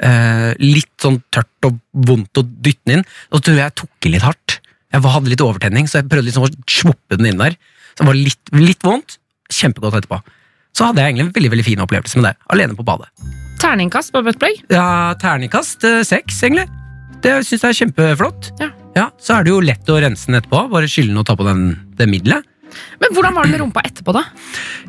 eh, 0.01 0.53
litt 0.63 0.95
sånn 1.03 1.19
tørt 1.35 1.67
og 1.69 1.77
vondt 2.09 2.41
å 2.41 2.45
dytte 2.47 2.87
den 2.89 3.01
inn. 3.01 3.05
Og 3.31 3.41
så 3.41 3.45
tror 3.49 3.59
jeg 3.59 3.67
jeg 3.67 3.77
tok 3.83 4.09
i 4.09 4.13
litt 4.15 4.25
hardt. 4.25 4.57
Jeg 4.95 5.05
var- 5.05 5.17
hadde 5.19 5.33
litt 5.35 5.45
overtenning, 5.45 5.91
så 5.91 6.01
jeg 6.01 6.09
prøvde 6.09 6.31
liksom 6.31 6.47
å 6.47 6.53
svoppe 6.71 7.19
den 7.19 7.29
inn 7.33 7.43
der. 7.43 7.59
Så 7.93 8.01
det 8.05 8.09
var 8.09 8.19
litt, 8.19 8.55
litt 8.57 8.83
vondt. 8.87 9.19
Kjempegodt 9.53 9.99
etterpå. 10.01 10.23
Så 10.73 10.87
hadde 10.89 11.03
jeg 11.03 11.13
egentlig 11.13 11.27
en 11.27 11.35
veldig 11.37 11.51
veldig 11.53 11.65
fin 11.69 11.85
opplevelse 11.85 12.17
med 12.17 12.31
det. 12.31 12.35
Alene 12.55 12.79
på 12.79 12.87
badet. 12.87 13.11
Terningkast 13.61 14.15
på 14.15 14.23
buttplug. 14.25 14.63
Ja, 14.73 15.13
Terningkast 15.21 15.85
eh, 15.85 16.01
seks, 16.09 16.41
egentlig. 16.47 16.65
Det 17.23 17.43
syns 17.45 17.61
jeg 17.61 17.69
er 17.75 17.81
kjempeflott. 17.83 18.55
Ja. 18.63 18.71
Så 18.97 19.37
er 19.37 19.45
det 19.45 19.53
jo 19.53 19.61
lett 19.65 19.93
å 19.93 20.01
rense 20.03 20.29
den 20.29 20.39
etterpå. 20.41 20.67
Bare 20.73 20.89
skylle 20.91 21.13
den 21.13 21.21
og 21.23 21.29
ta 21.29 21.37
på 21.39 21.47
den, 21.47 21.69
det 21.99 22.09
middelet. 22.11 22.49
Men 23.01 23.13
hvordan 23.15 23.37
var 23.37 23.47
det 23.47 23.53
med 23.53 23.63
rumpa 23.63 23.85
etterpå, 23.85 24.15
da? 24.17 24.25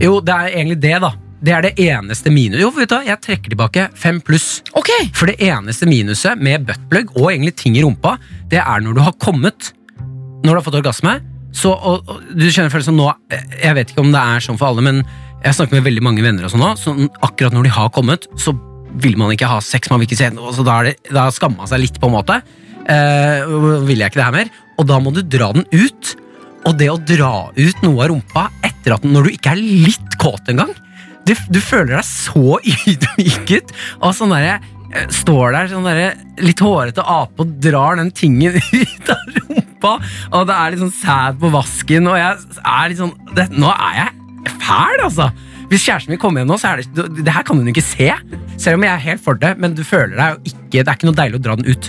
Jo, 0.01 0.17
det 0.23 0.33
er 0.33 0.57
egentlig 0.57 0.79
det, 0.83 0.95
da. 1.03 1.13
Det 1.43 1.51
er 1.51 1.65
det 1.65 1.73
eneste 1.83 2.31
minus... 2.31 2.61
Jo, 2.61 2.69
vet 2.71 2.91
du 2.91 2.95
jeg 3.03 3.19
trekker 3.25 3.51
tilbake 3.51 3.89
fem 3.99 4.21
pluss. 4.23 4.61
Ok, 4.79 4.91
For 5.15 5.27
det 5.27 5.41
eneste 5.43 5.87
minuset 5.89 6.39
med 6.39 6.63
buttplug 6.69 7.11
og 7.17 7.33
egentlig 7.33 7.57
ting 7.59 7.75
i 7.75 7.83
rumpa, 7.83 8.15
det 8.51 8.61
er 8.63 8.83
når 8.83 8.95
du 8.95 9.03
har 9.03 9.17
kommet 9.19 9.73
Når 9.99 10.49
du 10.49 10.55
har 10.55 10.65
fått 10.65 10.79
orgasme. 10.79 11.17
Så, 11.53 11.73
og, 11.73 12.07
og, 12.07 12.23
du 12.33 12.47
kjenner 12.47 12.71
følelsen 12.73 12.95
nå 12.97 13.11
Jeg 13.59 13.75
vet 13.77 13.91
ikke 13.91 14.01
om 14.01 14.13
det 14.15 14.21
er 14.23 14.41
sånn 14.41 14.57
for 14.57 14.71
alle, 14.71 14.85
men 14.85 15.03
jeg 15.43 15.57
snakker 15.57 15.75
med 15.75 15.85
veldig 15.85 16.03
mange 16.05 16.23
venner, 16.23 16.47
og 16.47 16.53
sånn 16.53 16.63
nå, 16.63 16.69
så 16.79 16.93
akkurat 17.27 17.51
når 17.51 17.67
de 17.67 17.73
har 17.75 17.89
kommet, 17.91 18.29
så 18.39 18.53
vil 19.01 19.17
man 19.19 19.33
ikke 19.33 19.49
ha 19.49 19.59
sex. 19.63 19.89
man 19.89 20.01
vil 20.01 20.09
ikke 20.09 20.19
se 20.19 20.29
så 20.33 20.65
Da, 20.65 20.81
det, 20.85 20.97
da 21.09 21.29
skammer 21.33 21.63
man 21.63 21.71
seg 21.71 21.81
litt, 21.83 21.99
på 22.01 22.09
en 22.09 22.17
måte. 22.17 22.41
Eh, 22.89 23.47
vil 23.87 24.03
jeg 24.03 24.11
ikke 24.11 24.21
det 24.21 24.27
her 24.27 24.37
mer? 24.37 24.53
Og 24.77 24.87
da 24.89 24.99
må 25.01 25.13
du 25.15 25.21
dra 25.21 25.51
den 25.55 25.65
ut. 25.71 26.15
Og 26.67 26.77
det 26.79 26.89
å 26.91 26.99
dra 26.99 27.33
ut 27.55 27.83
noe 27.83 28.05
av 28.05 28.11
rumpa 28.13 28.47
etter 28.63 28.95
at 28.95 29.05
når 29.07 29.27
du 29.27 29.35
ikke 29.35 29.53
er 29.55 29.61
litt 29.61 30.17
kåt 30.21 30.51
engang 30.51 30.71
du, 31.27 31.33
du 31.51 31.59
føler 31.63 31.97
deg 31.97 32.07
så 32.07 32.57
ydmyket 32.91 33.73
og 34.01 34.13
sånn 34.15 34.33
derre 34.35 34.57
eh, 34.57 35.07
Står 35.13 35.55
der 35.55 35.71
sånn 35.71 35.87
der, 35.87 36.19
litt 36.43 36.63
hårete 36.63 37.03
ape 37.03 37.45
og 37.45 37.55
drar 37.63 37.99
den 37.99 38.11
tingen 38.15 38.59
ut 38.83 39.13
av 39.13 39.23
rumpa, 39.37 39.95
og 40.31 40.47
det 40.49 40.57
er 40.57 40.73
litt 40.73 40.83
sånn 40.83 40.97
sæd 40.99 41.39
på 41.41 41.51
vasken, 41.53 42.11
og 42.11 42.19
jeg 42.19 42.59
er 42.61 42.91
litt 42.91 43.01
sånn 43.01 43.15
det, 43.35 43.49
Nå 43.55 43.71
er 43.73 43.99
jeg 44.01 44.55
fæl, 44.63 45.03
altså! 45.07 45.31
Hvis 45.73 45.87
kjæresten 45.87 46.13
min 46.13 46.19
kommer 46.21 46.43
hjem 46.43 46.51
nå, 46.51 46.55
så 46.61 46.69
er 46.69 46.83
det 46.83 47.05
det 47.25 47.33
her 47.33 47.41
kan 47.47 47.57
hun 47.57 47.69
ikke 47.71 47.81
se. 47.81 48.11
Selv 48.61 48.77
om 48.77 48.83
jeg 48.85 48.93
er 48.93 49.01
helt 49.07 49.21
for 49.25 49.39
det, 49.41 49.55
men 49.57 49.73
du 49.73 49.81
føler 49.81 50.13
deg 50.19 50.35
jo 50.35 50.51
ikke 50.51 50.83
Det 50.83 50.89
er 50.89 50.97
ikke 50.99 51.07
noe 51.07 51.17
deilig 51.17 51.39
å 51.39 51.41
dra 51.47 51.55
den 51.57 51.69
ut. 51.69 51.87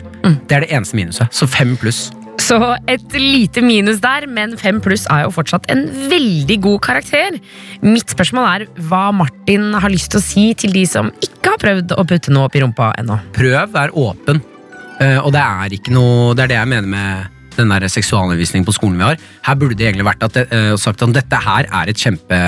Det 0.48 0.56
er 0.56 0.64
det 0.64 0.70
eneste 0.72 0.96
minuset. 0.96 1.34
Så 1.36 1.48
fem 1.48 1.74
pluss. 1.80 2.06
Så 2.40 2.56
et 2.90 3.14
lite 3.16 3.60
minus 3.64 4.00
der, 4.04 4.26
men 4.28 4.56
fem 4.60 4.80
pluss 4.84 5.04
er 5.12 5.26
jo 5.26 5.34
fortsatt 5.36 5.68
en 5.72 5.84
veldig 6.10 6.58
god 6.64 6.80
karakter. 6.84 7.38
Mitt 7.84 8.12
spørsmål 8.12 8.48
er 8.48 8.66
hva 8.88 9.04
Martin 9.16 9.70
har 9.76 9.92
lyst 9.92 10.14
til 10.14 10.20
å 10.20 10.24
si 10.24 10.46
til 10.64 10.72
de 10.76 10.84
som 10.88 11.12
ikke 11.24 11.52
har 11.52 11.60
prøvd 11.60 11.96
å 11.96 12.08
putte 12.08 12.32
noe 12.32 12.48
opp 12.48 12.56
i 12.56 12.64
rumpa 12.64 12.90
ennå. 13.00 13.20
Prøv, 13.36 13.60
vær 13.76 13.92
åpen. 14.00 14.40
Eh, 15.00 15.18
og 15.20 15.32
det 15.34 15.42
er 15.42 15.72
ikke 15.74 15.90
noe 15.90 16.36
Det 16.38 16.44
er 16.44 16.52
det 16.52 16.56
jeg 16.60 16.70
mener 16.70 16.86
med 16.86 17.56
den 17.56 17.72
der 17.72 17.84
seksualundervisningen 17.90 18.64
på 18.64 18.76
skolen 18.76 18.96
vi 18.96 19.10
har. 19.12 19.24
Her 19.44 19.60
burde 19.60 19.76
det 19.76 19.90
egentlig 19.90 20.08
vært 20.08 20.24
at 20.24 20.36
det, 20.40 20.48
eh, 20.52 20.72
sagt 20.80 21.04
at 21.04 21.16
dette 21.16 21.44
her 21.48 21.68
er 21.68 21.92
et 21.92 22.00
kjempe 22.00 22.40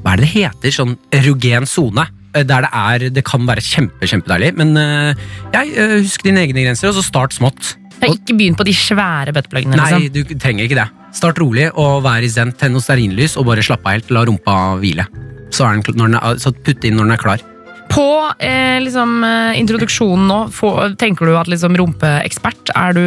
Hva 0.00 0.14
er 0.14 0.22
det 0.22 0.26
det 0.28 0.32
heter? 0.34 0.72
Sånn 0.74 0.96
erogen 1.12 1.66
sone. 1.68 2.06
eh, 2.34 2.42
Der 2.44 2.62
det 2.66 2.70
er 2.72 3.10
Det 3.10 3.24
kan 3.24 3.44
være 3.46 3.60
kjempe, 3.60 4.06
kjempedeilig, 4.06 4.54
men 4.56 4.76
uh, 4.76 5.14
jeg, 5.52 5.74
uh, 5.76 5.98
husk 6.00 6.22
dine 6.24 6.40
egne 6.46 6.64
grenser, 6.64 6.88
og 6.88 6.94
så 6.98 7.04
start 7.04 7.32
smått. 7.36 7.76
Og, 8.00 8.14
ikke 8.16 8.32
begynn 8.38 8.56
på 8.56 8.64
de 8.64 8.72
svære 8.72 9.34
buttpluggene. 9.36 9.76
Nei, 9.76 9.90
Liksom. 10.08 10.12
du 10.30 10.34
trenger 10.40 10.64
ikke 10.64 10.78
det. 10.78 10.88
Start 11.12 11.36
rolig 11.42 11.66
og 11.74 12.02
vær 12.06 12.22
i 12.24 12.28
zen. 12.32 12.52
Tenn 12.56 12.72
noe 12.72 12.80
stearinlys 12.80 13.34
og 13.36 13.44
bare 13.50 13.60
slapp 13.66 13.84
av 13.84 13.92
helt. 13.98 14.08
La 14.14 14.22
rumpa 14.24 14.54
hvile. 14.80 15.04
Så, 15.52 15.66
er 15.66 15.76
den, 15.82 15.96
når 15.98 16.06
den 16.14 16.16
er, 16.16 16.38
så 16.40 16.52
putt 16.54 16.84
inn 16.88 16.96
når 16.96 17.10
den 17.10 17.16
er 17.18 17.20
klar. 17.20 17.42
På 17.90 18.06
eh, 18.38 18.78
liksom, 18.80 19.16
eh, 19.26 19.58
introduksjonen 19.60 20.28
nå, 20.30 20.38
få, 20.54 20.70
tenker 20.96 21.26
du 21.26 21.34
at 21.36 21.50
liksom, 21.50 21.74
rumpeekspert 21.76 22.70
er 22.78 22.94
du 22.94 23.02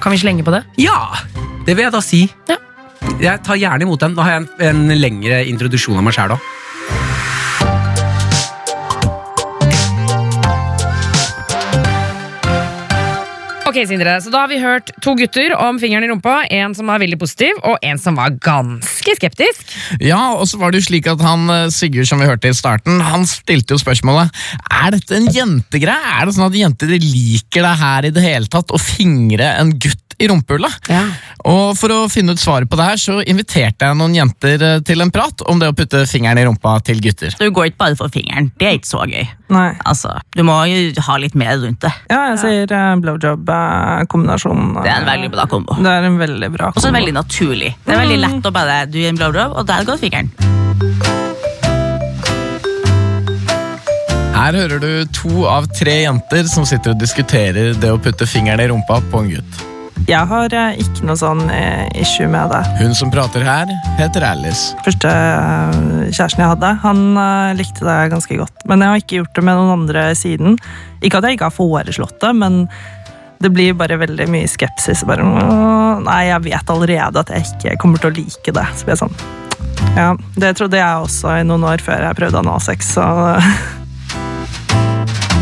Kan 0.00 0.14
vi 0.14 0.18
slenge 0.22 0.42
på 0.46 0.50
det? 0.54 0.62
Ja, 0.80 0.96
det 1.66 1.76
vil 1.76 1.84
jeg 1.84 1.92
da 1.92 2.00
si. 2.02 2.22
Ja. 2.48 2.56
Jeg 3.18 3.42
tar 3.42 3.58
gjerne 3.58 3.82
imot 3.82 4.00
den. 4.04 4.14
Da 4.14 4.26
har 4.26 4.36
jeg 4.36 4.46
en, 4.46 4.78
en 4.86 5.00
lengre 5.00 5.42
introduksjon 5.50 5.98
av 5.98 6.06
meg 6.06 6.14
sjæl 6.14 6.36
òg. 6.36 6.54
Ok, 13.68 13.82
Sindre, 13.84 14.14
så 14.24 14.30
Da 14.32 14.40
har 14.46 14.48
vi 14.48 14.56
hørt 14.62 14.88
to 15.04 15.12
gutter 15.18 15.52
om 15.58 15.76
fingeren 15.78 16.06
i 16.06 16.08
rumpa. 16.08 16.38
En 16.50 16.72
som 16.74 16.88
var 16.88 17.02
veldig 17.02 17.18
positiv, 17.20 17.58
og 17.68 17.76
en 17.84 18.00
som 18.00 18.16
var 18.16 18.32
ganske 18.40 19.14
skeptisk. 19.18 19.74
Ja, 20.00 20.32
og 20.38 20.48
så 20.48 20.56
var 20.62 20.72
det 20.72 20.80
jo 20.80 20.86
slik 20.88 21.10
at 21.10 21.20
han 21.20 21.44
eh, 21.52 21.68
Sigurd 21.74 22.08
som 22.08 22.22
vi 22.22 22.30
hørte 22.30 22.48
i 22.48 22.56
starten, 22.56 23.02
han 23.04 23.26
stilte 23.28 23.76
jo 23.76 23.82
spørsmålet 23.82 24.32
Er 24.72 24.94
dette 24.96 25.18
en 25.18 25.28
jentegreie. 25.34 26.14
Er 26.16 26.26
det 26.26 26.38
sånn 26.38 26.48
at 26.48 26.56
jenter 26.56 26.94
liker 26.96 27.66
det 27.66 27.74
her 27.82 28.08
i 28.08 28.14
det 28.14 28.24
hele 28.24 28.48
tatt, 28.48 28.72
å 28.72 28.80
fingre 28.80 29.52
en 29.60 29.76
gutt 29.76 30.07
i 30.18 30.28
rumpehullet? 30.28 30.90
Ja. 30.90 31.04
Og 31.48 31.76
For 31.78 31.92
å 31.94 31.98
finne 32.10 32.34
ut 32.34 32.42
svaret 32.42 32.68
på 32.70 32.78
det 32.78 32.86
her, 32.88 33.00
så 33.00 33.18
inviterte 33.22 33.86
jeg 33.86 33.98
noen 33.98 34.16
jenter 34.16 34.64
eh, 34.64 34.80
til 34.86 35.04
en 35.04 35.12
prat 35.14 35.44
om 35.48 35.60
det 35.60 35.70
å 35.70 35.76
putte 35.76 36.02
fingeren 36.10 36.40
i 36.40 36.46
rumpa 36.48 36.78
til 36.86 37.00
gutter. 37.04 37.34
Du 37.38 37.46
går 37.54 37.70
ikke 37.70 37.82
bare 37.84 37.98
for 37.98 38.12
fingeren. 38.12 38.50
Det 38.58 38.68
er 38.68 38.78
ikke 38.80 38.90
så 38.90 39.04
gøy. 39.06 39.28
Nei. 39.54 39.70
Altså, 39.88 40.16
Du 40.36 40.42
må 40.44 40.58
jo 40.68 41.04
ha 41.06 41.18
litt 41.22 41.38
mer 41.38 41.56
rundt 41.62 41.80
det. 41.86 41.92
Ja, 42.10 42.24
jeg 42.32 42.40
sier 42.42 42.74
uh, 42.74 42.98
blowjob-kombinasjon. 43.04 44.74
Det 44.82 44.90
er 44.90 45.00
en 45.04 45.08
veldig 45.08 45.32
bra 45.32 45.46
kombo. 45.50 45.78
Det 45.78 45.94
er 45.94 46.08
en 46.10 46.18
veldig 46.20 46.50
bra 46.52 46.72
Og 46.74 46.82
så 46.82 46.92
veldig 46.94 47.14
naturlig. 47.16 47.72
Det 47.86 47.94
er 47.94 48.02
veldig 48.02 48.20
lett 48.26 48.50
å 48.50 48.54
bare 48.54 48.82
Du 48.90 48.98
gir 49.00 49.12
en 49.12 49.20
blowjob, 49.20 49.56
og 49.56 49.68
der 49.70 49.86
går 49.88 50.02
fingeren. 50.02 50.34
Her 54.38 54.54
hører 54.54 54.78
du 54.78 54.90
to 55.10 55.48
av 55.50 55.66
tre 55.74 55.96
jenter 56.04 56.46
som 56.46 56.66
sitter 56.68 56.94
og 56.94 57.00
diskuterer 57.00 57.72
det 57.74 57.90
å 57.90 57.98
putte 57.98 58.26
fingeren 58.28 58.62
i 58.62 58.68
rumpa 58.70 59.00
på 59.10 59.24
en 59.24 59.32
gutt. 59.32 59.67
Jeg 60.08 60.24
har 60.24 60.54
eh, 60.56 60.78
ikke 60.80 61.04
noe 61.04 61.18
sånn 61.20 61.42
eh, 61.52 61.84
issue 62.00 62.24
med 62.32 62.48
det. 62.48 62.62
Hun 62.78 62.94
som 62.96 63.10
prater 63.12 63.42
her, 63.44 63.68
heter 63.98 64.24
Alice. 64.24 64.72
Første 64.86 65.10
eh, 65.12 66.06
kjæresten 66.08 66.40
jeg 66.40 66.52
hadde, 66.54 66.70
han 66.80 67.02
likte 67.58 67.84
det 67.84 67.96
ganske 68.14 68.38
godt. 68.40 68.64
Men 68.70 68.80
jeg 68.80 68.88
har 68.94 69.02
ikke 69.02 69.18
gjort 69.18 69.34
det 69.36 69.44
med 69.44 69.58
noen 69.60 69.74
andre 69.82 70.04
siden. 70.16 70.56
Ikke 71.04 71.20
at 71.20 71.28
jeg 71.28 71.36
ikke 71.36 71.50
har 71.50 71.56
foreslått 71.58 72.16
det, 72.24 72.30
men 72.40 72.62
det 73.44 73.50
blir 73.52 73.76
bare 73.76 73.98
veldig 74.00 74.26
mye 74.32 74.48
skepsis. 74.48 75.04
Bare, 75.06 75.26
nei, 76.06 76.22
jeg 76.30 76.40
vet 76.48 76.72
allerede 76.72 77.20
at 77.20 77.34
jeg 77.34 77.44
ikke 77.44 77.76
kommer 77.84 78.00
til 78.00 78.08
å 78.08 78.16
like 78.16 78.56
det. 78.56 78.64
Så 78.80 78.88
blir 78.88 78.96
jeg 78.96 79.02
sånn. 79.04 79.20
Ja, 79.98 80.08
Det 80.40 80.54
trodde 80.56 80.80
jeg 80.80 81.04
også 81.04 81.36
i 81.36 81.44
noen 81.46 81.68
år 81.68 81.84
før 81.84 82.08
jeg 82.08 82.18
prøvde 82.18 82.40
analsex. 82.40 82.94
Så 82.96 83.04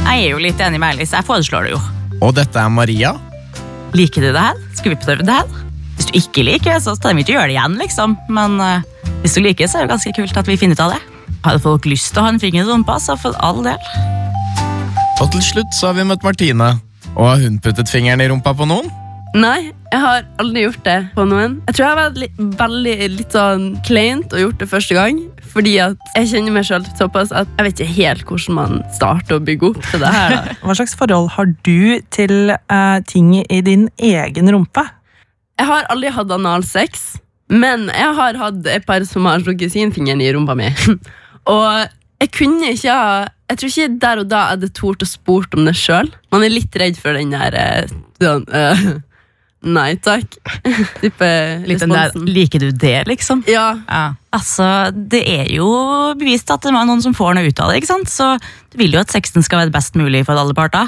Jeg 0.07 0.27
er 0.27 0.29
jo 0.33 0.43
litt 0.43 0.59
enig 0.59 0.83
med 0.83 0.97
Alice. 0.97 1.15
Jeg 1.15 1.29
foreslår 1.31 1.71
det 1.71 1.77
jo. 1.77 1.81
Og 2.19 2.35
dette 2.35 2.59
er 2.59 2.71
Maria. 2.73 3.15
Liker 3.95 4.25
du 4.25 4.33
det 4.33 4.43
her? 4.43 4.59
Skal 4.75 4.95
vi 4.95 4.99
prøve 5.01 5.27
det 5.27 5.37
her? 5.37 5.63
Hvis 5.97 6.11
du 6.11 6.19
ikke 6.19 6.45
liker 6.45 6.81
så 6.83 6.97
trenger 6.99 7.21
vi 7.21 7.25
ikke 7.27 7.37
gjøre 7.37 7.51
det 7.51 7.57
igjen, 7.57 7.79
liksom. 7.81 8.17
Men 8.29 8.59
uh, 8.61 9.13
hvis 9.23 9.37
du 9.37 9.43
liker, 9.45 9.71
så 9.71 9.79
er 9.79 9.87
det 9.87 9.95
ganske 9.95 10.13
kult 10.19 10.43
at 10.43 10.51
vi 10.51 10.59
finner 10.61 10.77
ut 10.77 10.85
av 10.85 10.97
det. 10.97 11.01
Har 11.47 11.63
folk 11.63 11.87
lyst 11.89 12.13
til 12.13 12.23
å 12.23 12.27
ha 12.27 12.35
en 12.35 12.43
finger 12.43 12.65
i 12.65 12.69
rumpa, 12.69 12.99
så 13.03 13.17
for 13.21 13.37
all 13.45 13.63
del. 13.65 13.81
Og 15.23 15.31
til 15.33 15.45
slutt 15.45 15.73
så 15.77 15.91
har 15.91 15.99
vi 16.01 16.09
møtt 16.09 16.27
Martine. 16.27 16.75
Og 17.17 17.31
har 17.31 17.41
hun 17.41 17.61
puttet 17.63 17.89
fingeren 17.89 18.21
i 18.21 18.29
rumpa 18.29 18.53
på 18.57 18.69
noen? 18.69 18.91
Nei, 19.37 19.69
jeg 19.93 20.01
har 20.01 20.23
aldri 20.41 20.63
gjort 20.63 20.85
det 20.87 20.97
på 21.13 21.25
noen. 21.29 21.59
Jeg 21.69 21.77
tror 21.77 21.85
jeg 21.85 21.91
har 21.91 21.99
vært 21.99 22.21
litt, 22.23 22.39
veldig 22.57 23.09
litt 23.19 23.35
sånn 23.37 23.67
kleint 23.85 24.33
og 24.33 24.41
gjort 24.41 24.63
det 24.63 24.69
første 24.71 24.97
gang. 24.97 25.19
Fordi 25.53 25.75
at 25.85 26.07
jeg 26.17 26.31
kjenner 26.31 26.55
meg 26.55 26.65
selv 26.69 26.89
såpass 26.97 27.35
at 27.37 27.51
jeg 27.59 27.67
vet 27.67 27.83
ikke 27.83 27.97
helt 27.99 28.25
hvordan 28.31 28.57
man 28.57 28.81
starter 28.97 29.37
å 29.37 29.45
bygge 29.45 29.69
opp 29.69 29.83
til 29.91 30.01
det 30.01 30.13
her. 30.15 30.37
Da. 30.37 30.57
hva 30.63 30.77
slags 30.79 30.97
forhold 30.97 31.29
har 31.35 31.53
du 31.69 32.01
til 32.17 32.55
uh, 32.55 32.99
ting 33.09 33.35
i 33.43 33.61
din 33.67 33.87
egen 34.01 34.53
rumpe? 34.57 34.87
Jeg 35.61 35.69
har 35.69 35.89
aldri 35.93 36.13
hatt 36.17 36.33
analsex, 36.33 37.07
men 37.53 37.91
jeg 37.93 38.17
har 38.17 38.41
hatt 38.41 38.73
et 38.73 38.89
par 38.89 39.05
som 39.09 39.29
har 39.29 39.45
slukket 39.45 39.77
sin 39.77 39.93
finger 39.93 40.21
i 40.21 40.33
rumpa 40.37 40.57
mi. 40.57 40.73
og 41.53 41.69
jeg 42.23 42.33
kunne 42.33 42.73
ikke 42.73 42.95
ha 42.97 43.17
Jeg 43.51 43.61
tror 43.61 43.69
ikke 43.69 43.99
der 44.03 44.21
og 44.23 44.31
da 44.31 44.39
jeg 44.41 44.57
hadde 44.57 44.69
tort 44.75 45.05
å 45.05 45.07
spurt 45.07 45.53
om 45.55 45.69
det 45.69 45.77
sjøl. 45.79 46.09
Man 46.35 46.43
er 46.43 46.51
litt 46.51 46.75
redd 46.81 46.97
for 46.99 47.15
den 47.15 47.31
der 47.31 47.55
eh, 47.55 47.93
sånn, 48.19 48.43
eh, 48.51 48.81
Nei 49.67 49.97
takk. 49.99 50.37
Type 51.03 51.29
responsen. 51.67 52.27
liker 52.31 52.63
du 52.63 52.69
det, 52.71 53.01
liksom? 53.11 53.43
Ja, 53.51 53.73
Ja. 53.89 54.05
Altså, 54.37 54.93
Det 54.95 55.23
er 55.27 55.49
jo 55.55 55.67
bevist 56.19 56.51
at 56.53 56.63
det 56.63 56.71
er 56.71 56.77
noen 56.87 57.01
som 57.03 57.15
får 57.17 57.35
noe 57.39 57.49
ut 57.49 57.61
av 57.65 57.71
det. 57.73 57.81
ikke 57.83 57.89
sant? 57.91 58.09
Så 58.13 58.37
du 58.71 58.79
vil 58.79 58.93
jo 58.95 59.01
at 59.01 59.11
sexen 59.11 59.43
skal 59.43 59.65
være 59.65 59.73
best 59.75 59.97
mulig 59.99 60.25
for 60.29 60.39
alle 60.39 60.55
parter. 60.55 60.87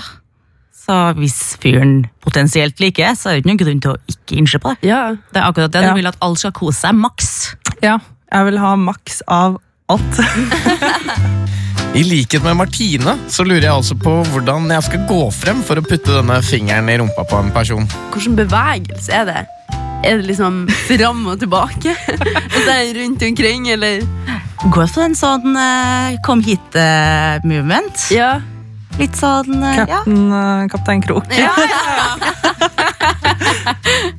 Så 0.79 0.95
hvis 1.19 1.57
fyren 1.61 2.07
potensielt 2.25 2.79
liker, 2.81 3.13
så 3.19 3.29
er 3.31 3.35
det 3.37 3.43
ikke 3.43 3.51
noen 3.51 3.63
grunn 3.65 3.81
til 3.85 3.93
å 3.97 3.99
ikke 4.15 4.39
innse 4.41 4.61
på 4.63 4.73
det. 4.77 4.89
ja. 4.93 5.03
Det 5.33 5.41
er 5.43 5.49
akkurat 5.49 5.73
det. 5.75 5.83
Ja. 5.85 5.91
Du 5.93 5.99
vil 6.01 6.07
at 6.13 6.17
alle 6.25 6.37
skal 6.41 6.53
kose 6.57 6.79
seg 6.87 6.95
maks. 6.97 7.33
Ja, 7.83 7.99
jeg 8.33 8.45
vil 8.49 8.59
ha 8.63 8.77
maks 8.77 9.23
av 9.27 9.59
alt. 9.89 10.23
I 11.99 12.03
likhet 12.07 12.45
med 12.45 12.55
Martine 12.57 13.17
så 13.27 13.43
lurer 13.43 13.65
jeg 13.65 13.75
altså 13.75 13.97
på 13.99 14.13
hvordan 14.31 14.69
jeg 14.71 14.85
skal 14.87 15.01
gå 15.09 15.17
frem 15.35 15.65
for 15.67 15.81
å 15.81 15.83
putte 15.83 16.13
denne 16.15 16.37
fingeren 16.47 16.87
i 16.93 16.95
rumpa 17.01 17.25
på 17.27 17.41
en 17.43 17.49
person. 17.51 17.89
Hvilken 18.13 18.37
bevegelse 18.39 19.17
er 19.19 19.25
det? 19.27 19.41
Er 20.07 20.21
det 20.21 20.29
liksom 20.29 20.61
fram 20.87 21.25
og 21.27 21.41
tilbake? 21.43 21.97
Og 22.55 22.61
så 22.61 22.69
er 22.77 22.85
det 22.85 23.01
rundt 23.01 23.25
omkring, 23.27 23.67
eller? 23.75 24.07
Går 24.71 24.87
for 24.87 25.09
en 25.09 25.19
sånn 25.19 25.59
eh, 25.59 26.21
kom 26.23 26.45
hit-movement. 26.47 28.07
Ja. 28.15 28.37
Litt 29.01 29.19
sånn 29.19 29.59
eh, 29.59 29.83
ja. 29.83 29.89
Kapten, 29.91 30.23
eh, 30.39 30.63
Kaptein 30.71 31.03
Krok. 31.03 31.35
Ja, 31.35 31.51
ja, 31.67 31.83
Ja, 31.99 33.75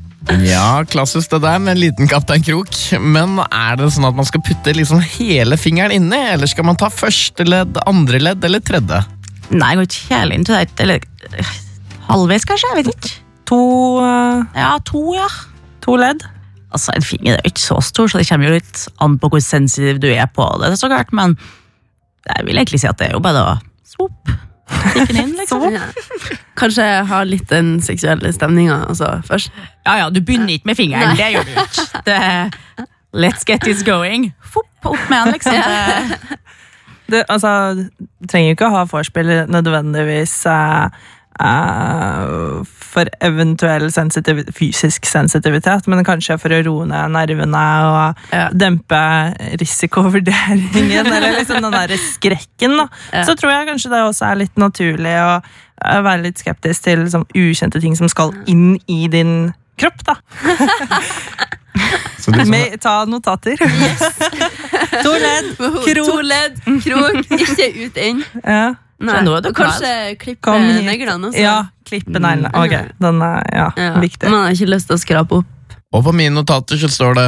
klassisk 0.89 1.31
det 1.31 1.41
der 1.41 1.59
med 1.59 1.71
en 1.73 1.79
liten 1.79 2.07
Kaptein 2.07 2.43
Krok. 2.43 2.69
Men 3.01 3.39
er 3.51 3.77
det 3.77 3.91
sånn 3.93 4.05
at 4.05 4.15
man 4.15 4.25
skal 4.25 4.41
putte 4.41 4.73
liksom 4.75 5.01
hele 5.01 5.57
fingeren 5.57 5.91
inni, 5.91 6.19
eller 6.33 6.47
skal 6.47 6.65
man 6.65 6.77
ta 6.77 6.89
første 6.89 7.43
ledd, 7.47 7.77
andre 7.87 8.19
ledd 8.19 8.43
eller 8.43 8.59
tredje? 8.59 9.01
Nei, 9.49 9.71
jeg 9.73 9.77
går 9.79 9.87
ikke 9.87 10.15
helt 10.15 10.33
inn 10.33 10.45
til 10.45 10.55
det. 10.55 10.81
Eller 10.83 10.99
eh, 11.33 11.53
halvveis, 12.09 12.45
kanskje? 12.45 12.69
Jeg 12.69 12.83
vet 12.83 12.91
ikke. 12.93 13.15
To, 13.49 13.61
uh, 14.03 14.43
Ja, 14.53 14.77
to, 14.85 15.01
ja. 15.17 15.27
to 15.81 15.95
ledd. 15.97 16.21
Altså, 16.71 16.93
En 16.93 17.01
finger 17.01 17.33
er 17.33 17.41
jo 17.41 17.49
ikke 17.49 17.65
så 17.65 17.79
stor, 17.81 18.07
så 18.07 18.19
det 18.19 18.27
kommer 18.29 18.51
jo 18.51 18.59
litt 18.59 18.83
an 19.01 19.17
på 19.17 19.31
hvor 19.33 19.41
sensitiv 19.41 19.97
du 20.03 20.11
er 20.11 20.29
på 20.29 20.45
det. 20.61 20.77
så 20.77 20.87
klart, 20.87 21.11
Men 21.11 21.37
jeg 22.27 22.45
vil 22.45 22.57
egentlig 22.57 22.79
si 22.79 22.87
at 22.87 22.99
det 22.99 23.09
er 23.09 23.17
jo 23.17 23.23
bare 23.25 23.41
å 23.41 23.57
swoop. 23.87 24.29
Stikke 24.69 25.05
den 25.09 25.21
inn, 25.23 25.35
liksom. 25.41 25.65
Ja. 25.73 25.87
Kanskje 26.59 26.85
ha 27.09 27.23
litt 27.27 27.49
den 27.49 27.77
seksuelle 27.83 28.31
stemninga 28.35 28.83
altså, 28.89 29.19
først. 29.27 29.51
Ja, 29.87 29.97
ja, 30.03 30.09
du 30.13 30.21
begynner 30.21 30.53
ikke 30.55 30.71
med 30.71 30.79
fingeren. 30.79 31.17
Det 31.17 31.31
gjør 31.33 31.47
du 31.47 31.53
ikke. 31.55 32.03
Det, 32.05 32.19
let's 33.13 33.47
get 33.47 33.65
this 33.65 33.83
going. 33.87 34.31
Fopp, 34.43 34.69
opp 34.85 35.09
med 35.09 35.17
den, 35.25 35.37
liksom. 35.37 35.53
Det, 35.55 36.39
Det, 37.09 37.23
altså, 37.29 37.73
du 37.73 38.27
trenger 38.29 38.51
jo 38.51 38.55
ikke 38.57 38.67
å 38.67 38.75
ha 38.75 38.83
vorspiel 38.85 39.31
nødvendigvis 39.49 40.33
eh, 40.45 41.07
for 42.89 43.07
eventuell 43.23 43.87
sensitiv, 43.93 44.41
fysisk 44.57 45.05
sensitivitet, 45.07 45.85
men 45.87 46.03
kanskje 46.07 46.35
for 46.41 46.49
å 46.51 46.59
roe 46.65 46.87
ned 46.89 47.13
nervene 47.15 47.61
og 47.87 48.17
Ja. 48.33 48.49
dempe 48.51 48.99
risikovurderingen, 49.61 51.05
eller 51.07 51.37
liksom 51.39 51.61
den 51.61 51.71
der 51.71 51.95
skrekken. 51.97 52.75
Da. 52.77 52.87
Ja. 53.13 53.23
Så 53.25 53.35
tror 53.39 53.51
jeg 53.53 53.67
kanskje 53.69 53.89
det 53.93 54.01
også 54.03 54.25
er 54.31 54.35
litt 54.43 54.55
naturlig 54.57 55.15
å 55.21 55.41
være 56.03 56.23
litt 56.23 56.37
skeptisk 56.41 56.83
til 56.83 56.99
liksom, 57.05 57.25
ukjente 57.35 57.79
ting 57.81 57.95
som 57.95 58.09
skal 58.11 58.33
inn 58.47 58.79
i 58.87 59.07
din 59.07 59.53
kropp. 59.79 60.03
da. 60.05 60.15
Så 62.19 62.33
som, 62.35 62.49
Med, 62.51 62.73
ta 62.81 63.05
notater. 63.07 63.55
to 65.03 65.11
ledd, 65.15 65.53
To 65.57 65.69
krok. 65.85 66.23
ledd, 66.27 66.57
krok, 66.83 67.23
ikke 67.31 67.69
ut 67.85 67.97
inn. 68.03 68.23
Ja. 68.43 68.73
Nei. 68.99 69.13
Så 69.15 69.23
nå 69.23 69.35
er 69.37 69.41
du 69.45 69.47
Og 69.49 69.55
kanskje 69.55 69.91
klippe 70.19 70.53
neglene 70.83 71.29
også. 71.29 71.39
Ja, 71.39 71.57
klippe 71.87 72.19
neglene. 72.19 72.51
Ok, 72.53 72.73
den 72.99 73.21
er 73.23 73.43
ja, 73.55 73.67
Ja. 73.77 73.93
viktig. 74.01 74.29
Man 74.29 74.43
har 74.43 74.51
ikke 74.51 74.67
lyst 74.73 74.87
til 74.91 74.97
å 74.97 74.99
skrape 74.99 75.37
opp. 75.39 75.45
og 75.91 76.03
på 76.05 76.11
mine 76.13 76.35
notater 76.35 76.77
så 76.77 76.89
står 76.91 77.15
det 77.15 77.27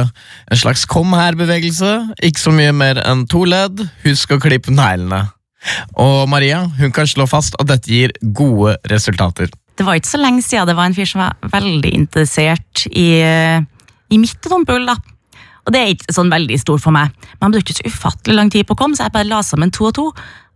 en 0.52 0.56
slags 0.60 0.84
kom 0.86 1.12
her-bevegelse. 1.16 2.14
Ikke 2.22 2.38
så 2.44 2.52
mye 2.54 2.72
mer 2.72 3.00
enn 3.02 3.24
to 3.26 3.44
ledd. 3.44 3.80
Husk 4.04 4.30
å 4.36 4.38
klippe 4.38 4.70
neglene. 4.70 5.30
Og 5.96 6.28
Maria 6.28 6.60
hun 6.78 6.92
kan 6.92 7.06
slå 7.06 7.26
fast 7.30 7.54
at 7.58 7.66
dette 7.66 7.86
gir 7.90 8.12
gode 8.22 8.76
resultater. 8.90 9.48
det 9.76 9.86
var 9.86 9.94
ikke 9.96 10.12
så 10.12 10.20
lenge 10.20 10.42
siden 10.44 10.66
det 10.68 10.76
var 10.76 10.84
en 10.86 10.94
fyr 10.94 11.06
som 11.08 11.20
var 11.24 11.34
veldig 11.50 11.92
interessert 11.94 12.86
i, 12.92 13.22
i 14.12 14.18
mitt 14.18 14.46
rumpehull. 14.46 14.88
Og 15.64 15.72
det 15.72 15.80
er 15.80 15.92
ikke 15.94 16.12
sånn 16.14 16.30
veldig 16.30 16.58
stort 16.60 16.82
for 16.82 16.92
meg. 16.94 17.10
Men 17.38 17.46
han 17.48 17.52
brukte 17.54 17.74
så 17.74 17.86
ufattelig 17.86 18.34
lang 18.36 18.50
tid 18.50 18.66
på 18.66 18.74
å 18.74 18.78
komme, 18.78 18.94
så 18.98 19.06
jeg 19.06 19.14
bare 19.14 19.30
la 19.30 19.40
sammen 19.42 19.70
to 19.74 19.86
og 19.88 19.94
to. 19.94 20.06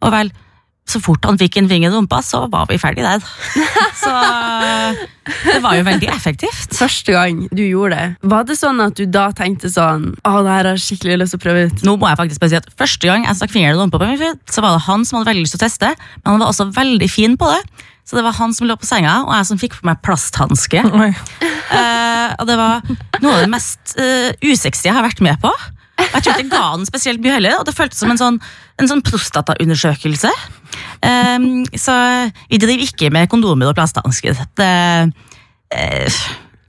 Og 0.03 0.13
vel, 0.13 0.31
så 0.87 1.01
fort 1.03 1.25
han 1.27 1.39
fikk 1.41 1.59
en 1.59 1.69
finger 1.71 1.91
i 1.91 1.95
rumpa, 1.97 2.21
så 2.23 2.45
var 2.51 2.69
vi 2.71 2.79
ferdig 2.79 3.03
der. 3.03 3.25
Så 3.97 4.13
det 5.27 5.57
var 5.65 5.75
jo 5.75 5.83
veldig 5.87 6.07
effektivt. 6.13 6.77
Første 6.77 7.15
gang 7.17 7.41
du 7.51 7.63
gjorde 7.65 7.97
det, 7.97 8.29
var 8.31 8.45
det 8.47 8.55
sånn 8.61 8.79
at 8.85 8.95
du 8.95 9.03
da 9.11 9.25
tenkte 9.35 9.71
sånn 9.73 10.13
Å, 10.21 10.35
det 10.45 10.53
her 10.53 10.69
har 10.69 10.77
jeg 10.77 10.85
skikkelig 10.85 11.17
lyst 11.23 11.35
til 11.35 11.41
å 11.41 11.43
prøve 11.43 11.65
ut? 11.67 11.83
Nå 11.89 11.97
må 11.99 12.11
jeg 12.11 12.21
faktisk 12.21 12.45
bare 12.45 12.53
si 12.53 12.59
at 12.61 12.69
Første 12.79 13.11
gang 13.11 13.27
jeg 13.27 13.39
stakk 13.41 13.55
fingeren 13.55 13.75
i 13.75 13.81
rumpa 13.81 13.99
på 13.99 14.11
fyr, 14.13 14.39
så 14.53 14.63
var 14.63 14.77
det 14.77 14.85
han 14.87 15.03
som 15.09 15.19
hadde 15.19 15.33
veldig 15.33 15.43
lyst 15.43 15.57
til 15.57 15.63
å 15.63 15.65
teste, 15.65 15.93
men 16.23 16.31
han 16.31 16.45
var 16.45 16.53
også 16.53 16.69
veldig 16.77 17.11
fin 17.11 17.35
på 17.41 17.51
det. 17.51 17.87
Så 18.07 18.21
det 18.21 18.23
var 18.23 18.37
han 18.39 18.55
som 18.55 18.69
lå 18.71 18.77
på 18.79 18.87
senga, 18.87 19.17
og 19.27 19.33
jeg 19.35 19.49
som 19.49 19.59
fikk 19.59 19.81
på 19.81 19.89
meg 19.89 19.99
plasthanske. 20.07 20.85
Eh, 21.67 22.35
og 22.39 22.47
det 22.47 22.55
var 22.61 22.85
noe 23.19 23.33
av 23.33 23.41
det 23.43 23.51
mest 23.51 23.97
uh, 23.99 24.31
usexy 24.47 24.87
jeg 24.87 24.95
har 24.95 25.03
vært 25.03 25.25
med 25.27 25.41
på. 25.43 25.51
Jeg 25.97 26.23
tror 26.23 26.35
ikke 26.35 26.53
ga 26.53 26.65
den 26.77 26.89
spesielt 26.89 27.23
mye 27.25 27.37
heller, 27.39 27.59
og 27.61 27.67
det 27.69 27.77
føltes 27.77 28.01
som 28.03 28.11
en 28.13 28.21
sånn, 28.21 28.39
en 28.81 28.91
sånn 28.91 29.03
prostataundersøkelse. 29.07 30.33
Um, 31.01 31.65
så 31.73 31.95
vi 32.51 32.61
driver 32.61 32.85
ikke 32.85 33.13
med 33.15 33.31
kondomer 33.33 33.71
og 33.71 33.79
plasthansker. 33.79 34.37
Det 34.59 34.73
eh, 35.73 36.25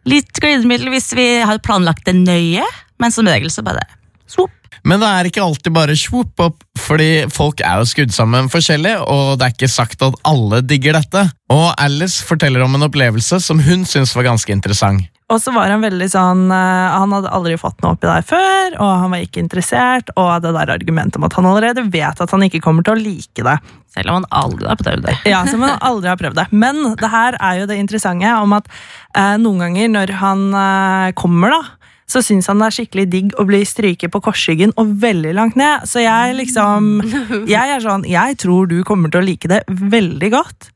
Litt 0.08 0.40
glidemiddel 0.40 0.88
hvis 0.94 1.10
vi 1.18 1.26
har 1.44 1.60
planlagt 1.60 2.06
det 2.08 2.16
nøye, 2.16 2.64
men 3.02 3.12
som 3.12 3.28
regel 3.28 3.52
så 3.52 3.64
bare 3.66 3.84
swoop. 4.32 4.57
Men 4.88 5.04
det 5.04 5.10
er 5.10 5.30
ikke 5.30 5.44
alltid 5.44 5.76
bare 5.76 5.98
swoop 6.00 6.46
opp, 6.48 6.64
fordi 6.78 7.28
folk 7.34 7.62
er 7.66 7.82
jo 7.82 7.90
skrudd 7.90 8.16
sammen 8.16 8.50
forskjellig, 8.54 8.96
og 9.04 9.38
det 9.38 9.48
er 9.48 9.56
ikke 9.56 9.72
sagt 9.72 10.06
at 10.06 10.18
alle 10.28 10.62
digger 10.66 10.98
dette. 11.00 11.28
Og 11.54 11.70
Alice 11.80 12.26
forteller 12.28 12.64
om 12.66 12.76
en 12.78 12.88
opplevelse 12.90 13.40
som 13.44 13.62
hun 13.64 13.86
syns 13.88 14.16
var 14.18 14.28
ganske 14.32 14.52
interessant. 14.54 15.08
Og 15.28 15.42
så 15.44 15.52
var 15.52 15.68
han 15.68 15.84
veldig 15.84 16.06
sånn 16.08 16.46
eh, 16.56 16.94
Han 16.96 17.12
hadde 17.12 17.32
aldri 17.36 17.58
fått 17.60 17.82
noe 17.84 17.98
oppi 17.98 18.08
der 18.08 18.24
før, 18.24 18.78
og 18.80 18.92
han 19.04 19.12
var 19.12 19.26
ikke 19.26 19.42
interessert, 19.44 20.12
og 20.16 20.30
det 20.44 20.54
der 20.56 20.72
argumentet 20.78 21.20
om 21.20 21.28
at 21.28 21.36
han 21.36 21.50
allerede 21.50 21.84
vet 21.92 22.22
at 22.24 22.32
han 22.32 22.46
ikke 22.48 22.62
kommer 22.64 22.86
til 22.88 22.96
å 22.96 23.02
like 23.02 23.44
det. 23.44 23.58
Selv 23.92 24.14
om 24.14 24.22
han 24.22 24.30
aldri 24.40 24.70
har 24.70 24.80
prøvd 24.80 25.04
det. 25.04 25.16
Ja, 25.28 25.42
Som 25.50 25.66
han 25.66 25.76
aldri 25.84 26.12
har 26.12 26.20
prøvd 26.22 26.40
det. 26.40 26.48
Men 26.56 26.80
det 27.02 27.12
her 27.12 27.36
er 27.44 27.60
jo 27.60 27.68
det 27.68 27.80
interessante 27.82 28.32
om 28.40 28.56
at 28.56 28.72
eh, 28.72 29.36
noen 29.42 29.66
ganger 29.66 29.92
når 29.98 30.16
han 30.22 30.48
eh, 30.64 31.12
kommer, 31.20 31.58
da, 31.58 31.62
så 32.08 32.22
syns 32.24 32.48
han 32.48 32.62
det 32.62 32.70
er 32.70 32.76
skikkelig 32.78 33.06
digg 33.12 33.36
å 33.36 33.44
bli 33.48 33.60
stryket 33.68 34.14
på 34.14 34.22
korsryggen 34.24 34.72
og 34.80 34.96
veldig 35.02 35.34
langt 35.36 35.58
ned. 35.60 35.84
Så 35.90 36.06
jeg 36.06 36.38
liksom 36.40 37.02
Jeg 37.52 37.76
er 37.76 37.84
sånn 37.84 38.08
Jeg 38.08 38.40
tror 38.40 38.70
du 38.72 38.80
kommer 38.88 39.12
til 39.12 39.22
å 39.22 39.28
like 39.28 39.52
det 39.52 39.62
veldig 39.68 40.32
godt. 40.32 40.70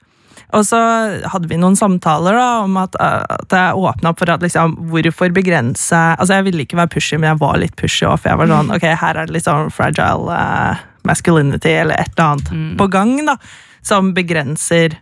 Og 0.51 0.65
så 0.67 0.79
hadde 1.31 1.47
vi 1.47 1.59
noen 1.59 1.77
samtaler 1.79 2.35
da, 2.35 2.47
om 2.65 2.75
at, 2.81 2.97
at 2.99 3.55
jeg 3.55 3.79
åpna 3.79 4.11
opp 4.11 4.19
for 4.19 4.33
at 4.33 4.43
liksom, 4.43 4.75
hvorfor 4.91 5.31
begrense 5.31 5.99
Altså 6.17 6.41
Jeg 6.41 6.49
ville 6.49 6.65
ikke 6.65 6.79
være 6.81 6.91
pushy, 6.97 7.15
men 7.15 7.31
jeg 7.31 7.39
var 7.39 7.61
litt 7.61 7.77
pushy 7.79 8.03
òg, 8.09 8.19
for 8.19 8.33
jeg 8.33 8.41
var 8.41 8.51
sånn 8.51 8.73
Ok, 8.75 8.87
her 9.03 9.21
er 9.21 9.29
det 9.29 9.37
litt 9.37 9.47
sånn 9.47 9.71
fragile 9.71 10.35
uh, 10.35 10.81
masculinity 11.07 11.71
eller 11.79 12.03
et 12.03 12.11
eller 12.17 12.35
annet 12.35 12.77
på 12.77 12.89
gang 12.91 13.15
da, 13.25 13.37
som 13.87 14.11
begrenser 14.13 14.99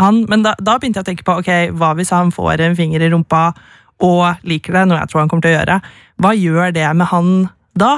han. 0.00 0.22
Men 0.30 0.44
da, 0.44 0.52
da 0.60 0.76
begynte 0.78 1.00
jeg 1.00 1.06
å 1.06 1.08
tenke 1.08 1.26
på 1.26 1.38
ok, 1.40 1.50
hva 1.78 1.94
hvis 1.98 2.12
han 2.14 2.30
får 2.34 2.62
en 2.62 2.76
finger 2.78 3.02
i 3.02 3.10
rumpa 3.12 3.48
og 4.02 4.42
liker 4.48 4.76
det, 4.76 4.86
noe 4.88 5.00
jeg 5.00 5.12
tror 5.12 5.22
han 5.22 5.32
kommer 5.32 5.46
til 5.46 5.54
å 5.54 5.58
gjøre. 5.58 5.80
Hva 6.22 6.32
gjør 6.38 6.74
det 6.76 6.88
med 6.98 7.10
han 7.12 7.32
da? 7.78 7.94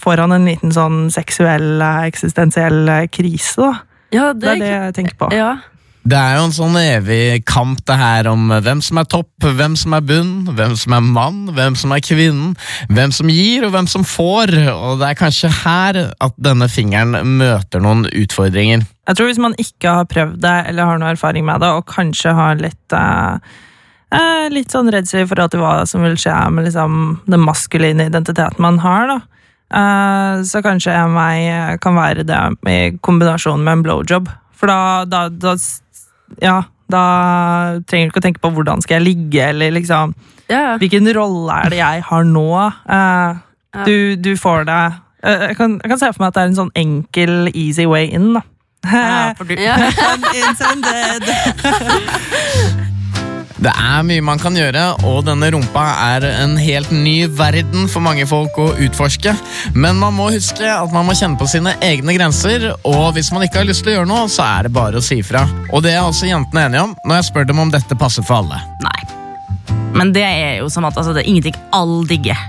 Får 0.00 0.22
han 0.24 0.32
en 0.36 0.48
liten 0.48 0.72
sånn 0.74 1.02
seksuell, 1.12 1.74
eh, 1.84 2.06
eksistensiell 2.08 2.88
eh, 2.88 3.08
krise, 3.12 3.60
da? 3.60 3.74
Ja, 4.10 4.32
Det 4.32 4.48
er 4.56 4.62
det 4.62 4.70
jeg 4.70 4.96
tenker 4.96 5.20
på. 5.20 5.28
Ja. 5.34 5.58
Det 6.00 6.16
er 6.16 6.38
jo 6.38 6.44
en 6.46 6.54
sånn 6.56 6.76
evig 6.80 7.42
kamp 7.44 7.82
det 7.84 7.96
her 8.00 8.26
om 8.30 8.48
hvem 8.48 8.80
som 8.82 8.98
er 9.02 9.08
topp, 9.12 9.44
hvem 9.44 9.74
som 9.76 9.92
er 9.94 10.04
bunn, 10.08 10.32
hvem 10.56 10.72
som 10.80 10.94
er 10.96 11.04
mann, 11.04 11.42
hvem 11.52 11.76
som 11.76 11.92
er 11.92 12.00
kvinnen, 12.00 12.54
hvem 12.88 13.12
som 13.12 13.28
gir 13.28 13.66
og 13.68 13.74
hvem 13.74 13.88
som 13.90 14.06
får, 14.08 14.54
og 14.72 15.02
det 15.02 15.10
er 15.10 15.18
kanskje 15.20 15.52
her 15.60 16.00
at 16.08 16.38
denne 16.40 16.70
fingeren 16.72 17.12
møter 17.36 17.84
noen 17.84 18.06
utfordringer. 18.08 18.86
Jeg 19.10 19.18
tror 19.18 19.28
hvis 19.28 19.42
man 19.44 19.58
ikke 19.60 19.98
har 20.00 20.08
prøvd 20.08 20.40
det, 20.40 20.56
eller 20.72 20.88
har 20.88 21.02
noe 21.02 21.12
erfaring 21.12 21.44
med 21.44 21.60
det, 21.60 21.68
og 21.76 21.84
kanskje 21.92 22.32
har 22.38 22.56
litt 22.62 22.96
eh, 22.96 23.60
eh, 24.14 24.46
Litt 24.52 24.74
sånn 24.74 24.90
redsel 24.92 25.26
for 25.28 25.40
forhold 25.40 25.60
hva 25.60 25.74
som 25.88 26.04
vil 26.06 26.18
skje 26.20 26.36
med 26.54 26.68
liksom, 26.68 27.20
den 27.30 27.44
maskuline 27.44 28.08
identiteten 28.10 28.62
man 28.62 28.80
har, 28.84 29.02
da. 29.10 29.18
Eh, 29.70 30.42
så 30.50 30.62
kanskje 30.66 30.96
vei 31.14 31.38
kan 31.82 31.94
være 31.94 32.26
det 32.26 32.40
i 32.66 32.78
kombinasjon 33.06 33.62
med 33.62 33.78
en 33.78 33.86
blowjob. 33.86 34.30
For 34.58 34.66
da, 34.70 35.06
da, 35.08 35.28
da 35.30 35.54
Ja, 36.40 36.62
da 36.90 37.02
trenger 37.88 38.06
du 38.06 38.10
ikke 38.12 38.22
å 38.22 38.26
tenke 38.26 38.42
på 38.42 38.52
hvordan 38.54 38.82
skal 38.84 38.96
jeg 38.98 39.06
ligge, 39.06 39.42
eller 39.52 39.70
liksom 39.74 40.06
yeah. 40.50 40.78
Hvilken 40.80 41.06
rolle 41.16 41.52
er 41.64 41.68
det 41.72 41.80
jeg 41.80 41.96
har 42.10 42.22
nå? 42.26 42.50
Eh, 42.66 42.70
yeah. 42.94 43.36
du, 43.86 43.96
du 44.18 44.32
får 44.38 44.60
det 44.68 44.82
eh, 45.22 45.40
jeg, 45.48 45.56
kan, 45.58 45.70
jeg 45.82 45.90
kan 45.94 46.00
se 46.02 46.08
for 46.12 46.20
meg 46.22 46.28
at 46.32 46.36
det 46.38 46.42
er 46.42 46.48
en 46.52 46.60
sånn 46.62 46.76
enkel, 46.78 47.34
easy 47.54 47.86
way 47.90 48.04
in, 48.10 48.26
da. 48.38 48.42
Ja, 48.80 49.34
for 49.36 49.44
du. 49.44 49.52
Det 53.60 53.72
er 53.76 54.04
mye 54.08 54.22
man 54.24 54.40
kan 54.40 54.54
gjøre, 54.56 54.82
og 55.04 55.26
denne 55.26 55.50
rumpa 55.52 55.82
er 56.14 56.24
en 56.30 56.54
helt 56.56 56.88
ny 56.96 57.26
verden 57.36 57.90
for 57.92 58.00
mange 58.00 58.24
folk 58.28 58.56
å 58.56 58.70
utforske. 58.86 59.34
Men 59.76 59.98
man 60.00 60.16
må 60.16 60.30
huske 60.32 60.64
at 60.64 60.94
man 60.94 61.04
må 61.04 61.12
kjenne 61.18 61.36
på 61.36 61.48
sine 61.50 61.74
egne 61.84 62.14
grenser, 62.16 62.70
og 62.88 63.12
hvis 63.16 63.28
man 63.36 63.44
ikke 63.44 63.60
har 63.60 63.68
lyst 63.68 63.84
til 63.84 63.92
å 63.92 63.98
gjøre 63.98 64.08
noe, 64.08 64.30
så 64.32 64.46
er 64.46 64.68
det 64.68 64.72
bare 64.78 64.96
å 64.96 65.04
si 65.04 65.20
ifra. 65.20 65.44
Og 65.74 65.84
det 65.84 65.92
er 65.92 66.00
også 66.06 66.30
jentene 66.30 66.70
enige 66.70 66.86
om 66.88 66.96
når 67.04 67.20
jeg 67.20 67.28
spør 67.28 67.50
dem 67.52 67.60
om 67.60 67.74
dette 67.74 68.00
passer 68.00 68.24
for 68.24 68.40
alle. 68.40 68.62
Nei. 68.86 68.96
Men 69.92 70.14
det 70.16 70.24
er 70.24 70.56
jo 70.62 70.72
som 70.72 70.88
at 70.88 70.96
altså, 70.96 71.12
det 71.12 71.26
er 71.26 71.30
ingenting 71.34 71.60
alle 71.76 72.00
digger. 72.08 72.40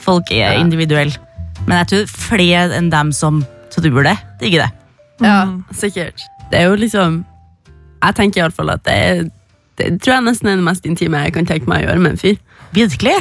Folk 0.00 0.32
er 0.32 0.56
individuelle. 0.56 1.20
Men 1.66 1.82
jeg 1.82 1.92
tror 1.92 2.10
flere 2.16 2.78
enn 2.78 2.88
dem 2.94 3.12
som 3.12 3.44
tror 3.74 4.06
det, 4.08 4.16
digger 4.40 4.64
det. 4.64 4.72
ja, 5.20 5.40
sikkert. 5.76 6.22
Det 6.48 6.60
er 6.62 6.70
jo 6.70 6.76
liksom 6.78 7.24
Jeg 8.04 8.14
tenker 8.14 8.40
iallfall 8.40 8.70
at 8.70 8.84
det 8.86 8.94
er 8.94 9.24
Det 9.76 9.88
tror 10.02 10.14
jeg 10.16 10.24
nesten 10.30 10.48
er 10.50 10.56
det 10.60 10.64
mest 10.66 10.86
intime 10.88 11.24
jeg 11.26 11.34
kan 11.36 11.46
tenke 11.48 11.68
meg 11.68 11.84
å 11.84 11.88
gjøre 11.90 12.00
med 12.04 12.14
en 12.16 12.20
fyr. 12.22 12.38
Virkelig. 12.76 13.16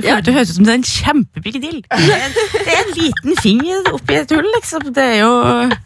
Du 0.00 0.06
Ja. 0.06 0.14
til 0.20 0.30
det 0.30 0.34
høres 0.34 0.50
ut 0.52 0.56
som 0.56 0.64
det 0.64 0.72
er 0.72 0.78
en 0.78 0.86
kjempebig 0.88 1.52
deal. 1.60 1.80
Det 1.90 2.14
er, 2.16 2.30
det 2.54 2.62
er 2.72 2.78
en 2.80 2.94
liten 2.96 3.36
finger 3.42 3.90
oppi 3.92 4.14
et 4.16 4.30
hull, 4.32 4.46
liksom. 4.56 4.86
Det 4.94 5.04
er 5.04 5.18
jo 5.20 5.32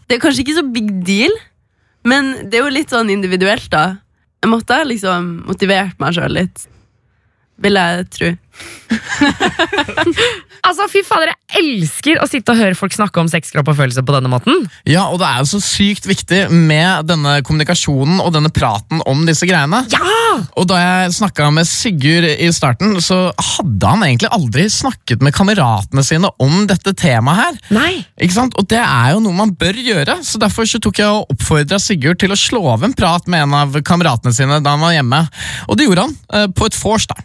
Det 0.09 0.17
er 0.17 0.23
kanskje 0.23 0.45
ikke 0.45 0.59
så 0.61 0.67
big 0.73 0.93
deal, 1.09 1.33
men 2.05 2.49
det 2.51 2.61
er 2.61 2.65
jo 2.67 2.75
litt 2.77 2.91
sånn 2.95 3.11
individuelt, 3.11 3.67
da. 3.73 3.97
Jeg 4.45 4.51
måtte 4.53 4.77
ha 4.77 4.85
liksom 4.85 5.47
motivert 5.49 5.99
meg 5.99 6.15
sjøl 6.15 6.37
litt, 6.37 6.67
vil 7.65 7.75
jeg 7.81 8.07
tro. 8.13 8.31
Altså, 10.65 10.87
fy 10.89 11.03
fader, 11.05 11.29
jeg 11.29 11.61
elsker 11.61 12.23
å 12.25 12.27
sitte 12.29 12.55
og 12.55 12.57
høre 12.57 12.77
folk 12.79 12.95
snakke 12.97 13.21
om 13.21 13.29
sex, 13.29 13.51
kropp 13.53 13.69
og 13.69 13.77
følelse 13.77 14.01
på 14.07 14.15
denne 14.15 14.31
måten. 14.33 14.63
Ja, 14.89 15.11
og 15.13 15.19
det 15.21 15.29
er 15.29 15.43
jo 15.43 15.49
så 15.51 15.61
sykt 15.61 16.07
viktig 16.09 16.47
med 16.49 17.05
denne 17.11 17.35
kommunikasjonen 17.45 18.23
og 18.25 18.33
denne 18.33 18.49
praten 18.55 19.03
om 19.05 19.27
disse 19.29 19.45
greiene. 19.45 19.83
Og 20.57 20.65
da 20.71 20.79
jeg 20.81 21.13
snakka 21.19 21.51
med 21.53 21.69
Sigurd 21.69 22.27
i 22.33 22.49
starten, 22.57 22.97
så 23.05 23.29
hadde 23.37 23.91
han 23.93 24.07
egentlig 24.07 24.31
aldri 24.33 24.65
snakket 24.73 25.21
med 25.25 25.37
kameratene 25.37 26.05
sine 26.07 26.31
om 26.43 26.65
dette 26.71 26.95
temaet 26.97 27.43
her. 27.43 27.61
Nei. 27.77 27.93
Ikke 28.17 28.39
sant? 28.39 28.57
Og 28.57 28.65
det 28.73 28.81
er 28.81 29.13
jo 29.13 29.21
noe 29.27 29.37
man 29.37 29.53
bør 29.61 29.77
gjøre, 29.77 30.17
så 30.25 30.41
derfor 30.41 30.69
så 30.71 30.81
tok 30.83 31.03
jeg 31.03 31.13
og 31.13 31.37
oppfordra 31.37 31.77
Sigurd 31.83 32.23
til 32.25 32.33
å 32.33 32.41
slå 32.41 32.65
av 32.73 32.89
en 32.89 32.97
prat 32.97 33.29
med 33.29 33.45
en 33.45 33.59
av 33.61 33.77
kameratene 33.85 34.33
sine 34.33 34.63
da 34.65 34.75
han 34.79 34.85
var 34.87 34.97
hjemme. 34.97 35.21
Og 35.69 35.77
det 35.77 35.91
gjorde 35.91 36.09
han, 36.09 36.17
eh, 36.33 36.49
på 36.57 36.73
et 36.73 36.81
vors, 36.81 37.07
da. 37.13 37.21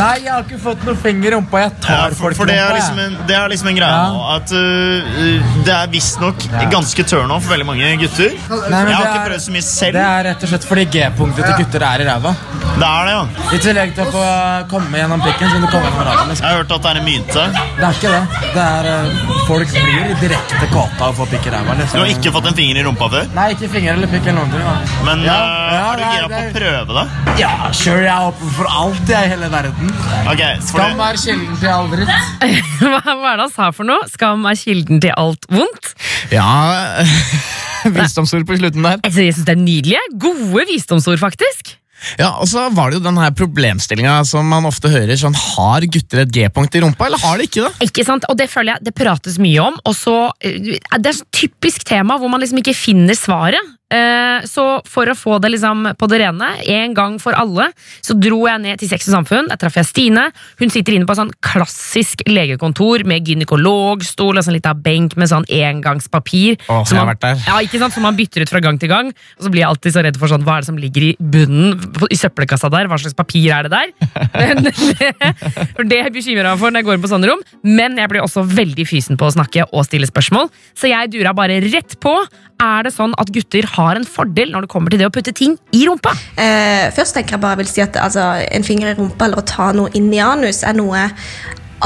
Nei, 0.00 0.14
jeg 0.24 0.32
har 0.32 0.48
ikke 0.48 0.59
fått 0.62 0.84
noe 0.86 0.96
finger 1.02 1.30
i 1.30 1.34
rumpa. 1.34 1.60
Jeg 1.64 1.72
tar 1.84 1.94
Ja, 1.96 2.08
for, 2.14 2.34
folk 2.38 2.48
i 2.48 2.52
det, 2.52 2.58
er 2.60 2.68
rumpa, 2.68 2.76
liksom 2.78 2.98
en, 3.04 3.16
det 3.28 3.36
er 3.36 3.48
liksom 3.52 3.68
en 3.72 3.76
greie 3.80 3.90
Ja. 3.90 4.08
nå 4.10 4.22
at 4.36 4.52
uh, 4.52 5.64
det 5.66 5.74
er 5.74 5.86
visstnok 5.92 6.46
ganske 6.72 7.04
turn 7.10 7.30
off 7.34 7.44
for 7.44 7.54
veldig 7.56 7.66
mange 7.66 7.90
gutter. 8.02 8.30
Nei, 8.70 8.82
jeg 8.86 8.96
har 8.96 9.06
ikke 9.06 9.20
er- 9.20 9.28
prøvd 9.30 9.44
så 9.46 9.54
mye 9.56 9.66
selv. 9.66 9.98
Det 9.98 10.06
er 10.06 10.24
rett 10.30 10.42
og 10.46 10.48
slett 10.54 10.64
fordi 10.70 10.84
G-punktet 10.94 11.44
til 11.50 11.64
gutter 11.64 11.82
er 11.90 12.04
i 12.04 12.08
ræva. 12.10 12.34
Det 12.80 12.86
er 12.86 13.04
det, 13.06 13.12
ja. 13.16 13.22
I 13.52 13.58
tillegg 13.64 13.94
til 13.96 14.04
å 14.06 14.10
få 14.14 14.24
komme 14.70 14.96
gjennom 15.00 15.20
pikken, 15.24 15.48
Sånn 15.50 15.60
du 15.64 15.66
komme 15.72 15.88
gjennom 15.90 16.04
ræva. 16.06 16.24
liksom. 16.30 16.44
Jeg 16.46 16.54
har 16.54 16.62
hørt 16.62 16.72
at 16.76 16.82
det 16.82 16.90
er 16.90 17.00
en 17.00 17.04
myte. 17.04 17.44
Det 17.80 17.84
er 17.84 17.92
ikke 17.98 18.12
det. 18.14 18.22
Det 18.54 18.64
er 18.64 18.84
eh, 18.90 19.36
Folk 19.50 19.68
blir 19.74 20.14
direkte 20.20 20.66
kåte 20.70 21.00
av 21.02 21.10
å 21.10 21.16
få 21.18 21.26
pikk 21.32 21.46
i 21.46 21.50
ræva. 21.50 21.74
Du 21.74 21.80
Liksom. 21.82 22.00
har 22.00 22.06
ikke 22.14 22.32
fått 22.32 22.46
en 22.46 22.54
finger 22.54 22.76
i 22.80 22.82
rumpa 22.86 23.08
før, 23.10 23.26
Nei, 23.34 23.48
ikke 23.54 23.68
finger 23.72 23.92
eller 23.94 24.06
pikk 24.06 24.26
eller 24.30 24.38
noen 24.38 24.50
ting. 24.52 24.62
men 25.04 25.22
Ja, 25.26 25.34
uh, 25.34 25.72
ja, 25.74 25.80
er 25.90 25.96
du 25.96 26.04
gira 26.04 26.28
på 26.30 26.40
å 26.40 26.52
prøve 26.54 26.90
det? 27.00 27.06
Ja, 27.40 27.50
sure, 27.72 28.02
jeg 28.04 28.14
er 28.14 28.28
åpen 28.30 28.50
for 28.56 28.66
alt 28.70 29.08
jeg 29.08 29.24
i 29.26 29.28
hele 29.34 29.48
verden. 29.50 29.90
Ok, 30.30 30.38
for 30.40 30.49
Skam 30.64 31.00
er 31.04 31.18
kilden 31.20 31.56
til 31.60 31.70
all 31.70 31.88
dritt. 31.92 32.12
Hva, 32.80 33.00
hva 33.04 33.32
er 33.32 33.40
det 33.40 33.44
han 33.46 33.52
sa 33.54 33.68
for 33.76 33.86
noe? 33.88 34.06
Skam 34.10 34.46
er 34.48 34.56
kilden 34.58 35.00
til 35.02 35.12
alt 35.16 35.46
vondt. 35.52 35.92
Ja, 36.32 36.46
Visdomsord 37.96 38.46
på 38.48 38.56
slutten 38.60 38.84
der. 38.84 38.98
Altså, 39.06 39.24
jeg 39.24 39.36
synes 39.36 39.46
det 39.48 39.54
er 39.56 39.62
nydelige. 39.62 40.02
Gode 40.20 40.64
visdomsord, 40.68 41.20
faktisk. 41.22 41.76
Ja, 42.16 42.30
Og 42.40 42.48
så 42.48 42.62
var 42.72 42.90
det 42.90 43.00
jo 43.00 43.04
den 43.04 43.18
her 43.20 43.32
problemstillinga 43.36 44.14
som 44.28 44.46
man 44.48 44.64
ofte 44.68 44.88
hører. 44.88 45.16
sånn, 45.20 45.36
Har 45.36 45.84
gutter 45.84 46.22
et 46.24 46.32
G-punkt 46.32 46.76
i 46.78 46.80
rumpa, 46.84 47.06
eller 47.10 47.20
har 47.20 47.36
de 47.40 47.48
ikke 47.48 47.66
det? 47.66 47.90
Ikke 47.90 48.04
sant? 48.08 48.24
Og 48.32 48.38
det 48.40 48.48
føler 48.52 48.74
jeg 48.74 48.88
det 48.88 48.94
prates 48.96 49.36
mye 49.42 49.60
om. 49.66 49.76
Og 49.84 49.96
så, 49.96 50.16
eh, 50.40 50.56
Det 50.80 51.06
er 51.06 51.10
et 51.10 51.24
typisk 51.32 51.84
tema 51.84 52.16
hvor 52.18 52.32
man 52.32 52.40
liksom 52.40 52.58
ikke 52.62 52.76
finner 52.76 53.14
svaret. 53.14 53.60
Eh, 53.90 54.40
Så 54.46 54.64
for 54.86 55.06
å 55.10 55.14
få 55.18 55.38
det 55.42 55.50
liksom 55.52 55.82
på 55.98 56.06
det 56.08 56.20
rene, 56.22 56.48
en 56.70 56.94
gang 56.94 57.18
for 57.20 57.34
alle, 57.36 57.66
så 58.00 58.14
dro 58.18 58.46
jeg 58.46 58.60
ned 58.62 58.78
til 58.80 58.88
Sex 58.88 59.08
og 59.10 59.16
Samfunn. 59.18 59.48
Der 59.50 59.56
traff 59.60 59.74
jeg 59.76 59.84
Stine. 59.88 60.28
Hun 60.60 60.70
sitter 60.70 60.94
inne 60.96 61.06
på 61.08 61.16
sånn 61.18 61.32
klassisk 61.44 62.22
legekontor 62.30 63.04
med 63.04 63.26
gynekologstol 63.28 64.38
og 64.38 64.44
sånn 64.46 64.54
lita 64.56 64.72
benk 64.74 65.16
med 65.20 65.28
sånn 65.28 65.44
engangspapir. 65.50 66.56
Åh, 66.68 66.84
som 66.86 66.98
man- 66.98 67.08
vært 67.10 67.20
der. 67.20 67.36
Ja, 67.46 67.58
ikke 67.60 67.78
sant? 67.82 67.92
Som 67.92 68.02
man 68.04 68.16
bytter 68.16 68.42
ut 68.42 68.48
fra 68.48 68.60
gang 68.60 68.78
til 68.78 68.88
gang. 68.88 69.08
Og 69.38 69.44
så 69.44 69.50
blir 69.50 69.60
jeg 69.64 69.68
alltid 69.68 69.92
så 69.92 70.02
redd 70.04 70.16
for 70.16 70.28
sånn, 70.28 70.44
hva 70.44 70.56
er 70.58 70.60
det 70.60 70.66
som 70.70 70.76
ligger 70.78 71.02
i 71.10 71.16
bunnen 71.20 71.78
i 72.10 72.16
søppelkassa 72.16 72.70
der. 72.70 72.86
Hva 72.88 72.98
slags 72.98 73.14
papir 73.18 73.50
er 73.52 73.68
det 73.68 73.72
der? 73.74 73.88
Men 74.40 74.70
for 75.74 75.84
det 75.84 76.02
bekymrer 76.14 76.46
jeg 76.46 76.52
meg 76.54 76.58
for 76.62 76.70
når 76.70 76.80
jeg 76.80 76.84
går 76.88 76.94
inn 76.94 77.04
på 77.04 77.12
sånne 77.12 77.30
rom. 77.30 77.42
Men 77.64 77.96
jeg 78.00 78.08
blir 78.12 78.22
også 78.24 78.44
veldig 78.46 78.86
fysen 78.86 79.18
på 79.20 79.26
å 79.28 79.34
snakke 79.34 79.66
og 79.72 79.84
stille 79.84 80.06
spørsmål. 80.08 80.48
Så 80.78 80.88
jeg 80.92 81.10
dura 81.10 81.34
bare 81.34 81.60
rett 81.66 81.98
på. 82.00 82.14
Er 82.60 82.82
det 82.84 82.92
sånn 82.92 83.14
at 83.16 83.30
gutter 83.32 83.64
har 83.64 83.79
en 83.88 84.06
fordel 84.08 84.52
når 84.52 84.66
det 84.66 84.72
kommer 84.72 84.92
til 84.92 85.00
det 85.02 85.08
å 85.08 85.14
putte 85.14 85.34
ting 85.36 85.56
i 85.76 85.84
rumpa? 85.88 86.12
Eh, 86.36 86.90
først 86.96 87.16
tenker 87.16 87.36
jeg 87.36 87.42
bare 87.44 87.56
jeg 87.56 87.62
vil 87.64 87.72
si 87.72 87.84
at 87.84 87.96
altså, 88.00 88.26
en 88.44 88.66
finger 88.66 88.92
i 88.92 88.98
rumpa 88.98 89.28
eller 89.28 89.42
å 89.42 89.48
ta 89.48 89.70
noe 89.76 89.92
inn 89.98 90.10
i 90.14 90.22
anus 90.24 90.62
er 90.66 90.76
noe 90.78 91.08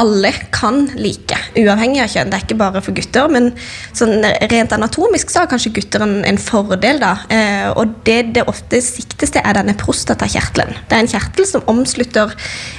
alle 0.00 0.30
kan 0.54 0.84
like, 0.98 1.36
uavhengig 1.58 2.02
av 2.02 2.10
kjønn. 2.12 2.30
Det 2.32 2.38
er 2.38 2.46
ikke 2.46 2.58
bare 2.60 2.82
for 2.84 2.96
gutter, 2.96 3.30
men 3.32 3.50
sånn 3.96 4.24
rent 4.50 4.74
anatomisk 4.74 5.30
så 5.32 5.44
har 5.44 5.50
kanskje 5.50 5.74
gutter 5.76 6.04
en, 6.04 6.16
en 6.26 6.40
fordel. 6.40 7.00
da. 7.02 7.14
Eh, 7.32 7.68
og 7.74 8.00
det 8.08 8.20
det 8.34 8.46
ofte 8.50 8.80
siktes 8.84 9.34
til, 9.34 9.42
er 9.44 9.58
denne 9.58 9.76
prostatakjertelen. 9.78 10.74
Det 10.88 10.96
er 10.96 11.04
en 11.04 11.12
kjertel 11.14 11.48
som 11.48 11.66
omslutter 11.70 12.34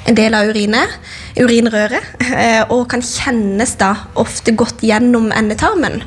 en 0.10 0.18
del 0.18 0.36
av 0.38 0.52
urinet, 0.52 1.00
urinrøret, 1.40 2.14
eh, 2.30 2.62
og 2.74 2.88
kan 2.92 3.04
kjennes 3.06 3.76
da 3.80 3.94
ofte 4.20 4.56
godt 4.58 4.84
gjennom 4.86 5.32
endetarmen. 5.36 6.02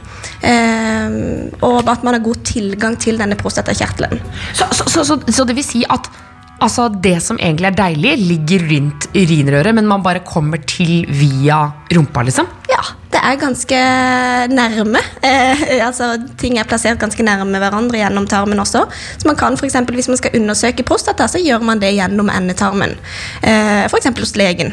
Eh, 0.44 1.18
og 1.64 1.88
at 1.88 2.04
man 2.06 2.16
har 2.16 2.24
god 2.24 2.44
tilgang 2.46 2.96
til 3.00 3.20
denne 3.20 3.38
prostatakjertelen. 3.38 4.20
Så, 4.54 4.68
så, 4.72 5.04
så, 5.04 5.20
så, 5.26 5.44
det 5.48 5.56
vil 5.58 5.66
si 5.66 5.84
at 5.88 6.10
altså, 6.64 6.88
det 6.88 7.16
som 7.24 7.38
egentlig 7.40 7.70
er 7.70 7.76
deilig, 7.78 8.14
ligger 8.30 8.64
rundt 8.72 9.08
urinrøret, 9.14 9.74
men 9.74 9.88
man 9.88 10.04
bare 10.04 10.24
kommer 10.26 10.60
til 10.68 11.04
via 11.08 11.60
rumpa, 11.94 12.24
liksom? 12.26 12.48
Ja, 12.70 12.82
det 13.12 13.20
er 13.24 13.40
ganske 13.40 13.78
nærme. 14.52 15.02
Eh, 15.24 15.62
altså, 15.86 16.12
ting 16.40 16.58
er 16.58 16.68
plassert 16.68 17.00
ganske 17.00 17.24
nærme 17.26 17.60
hverandre 17.62 18.02
gjennom 18.02 18.28
tarmen 18.30 18.60
også. 18.62 18.84
Så 19.18 19.28
man 19.28 19.38
kan 19.38 19.56
for 19.56 19.66
eksempel, 19.68 19.94
Hvis 19.98 20.08
man 20.08 20.16
skal 20.16 20.36
undersøke 20.38 20.82
prostata, 20.82 21.26
så 21.26 21.38
gjør 21.42 21.64
man 21.64 21.80
det 21.80 21.94
gjennom 21.96 22.30
endetarmen. 22.30 22.94
Eh, 23.42 23.86
F.eks. 23.88 24.12
hos 24.18 24.36
legen. 24.36 24.72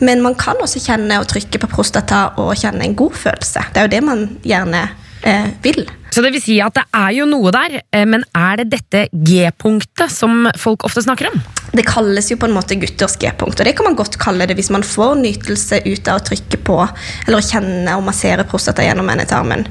Men 0.00 0.22
man 0.22 0.34
kan 0.34 0.56
også 0.60 0.80
kjenne 0.80 1.20
og 1.20 1.28
trykke 1.28 1.58
på 1.58 1.70
prostata 1.70 2.30
og 2.36 2.56
kjenne 2.56 2.84
en 2.84 2.96
god 2.96 3.12
følelse. 3.12 3.64
Det 3.72 3.80
er 3.80 3.88
jo 3.88 3.94
det 3.94 4.04
man 4.04 4.28
gjerne 4.42 4.88
eh, 5.22 5.48
vil. 5.62 5.86
Så 6.10 6.22
det 6.24 6.32
vil 6.34 6.42
si 6.42 6.58
at 6.62 6.74
det 6.74 6.86
er 6.96 7.12
jo 7.20 7.26
noe 7.30 7.52
der, 7.54 7.80
eh, 7.94 8.06
men 8.08 8.24
er 8.34 8.60
det 8.60 8.70
dette 8.74 9.06
G-punktet 9.14 10.10
som 10.10 10.48
folk 10.58 10.84
ofte 10.88 11.04
snakker 11.04 11.30
om? 11.30 11.40
Det 11.70 11.84
kalles 11.86 12.26
jo 12.32 12.36
på 12.40 12.48
en 12.48 12.54
måte 12.56 12.74
gutters 12.74 13.14
G-punkt, 13.20 13.60
og 13.60 13.66
det 13.66 13.76
kan 13.78 13.86
man 13.86 13.94
godt 13.98 14.18
kalle 14.18 14.48
det 14.50 14.56
hvis 14.58 14.72
man 14.74 14.82
får 14.82 15.20
nytelse 15.20 15.78
ut 15.86 16.10
av 16.10 16.18
å 16.18 16.24
trykke 16.26 16.58
på 16.66 16.78
eller 16.82 17.38
å 17.38 17.46
kjenne 17.46 17.94
og 17.94 18.02
massere 18.08 18.46
prostata 18.48 18.82
gjennom 18.82 19.08
endetarmen. 19.12 19.66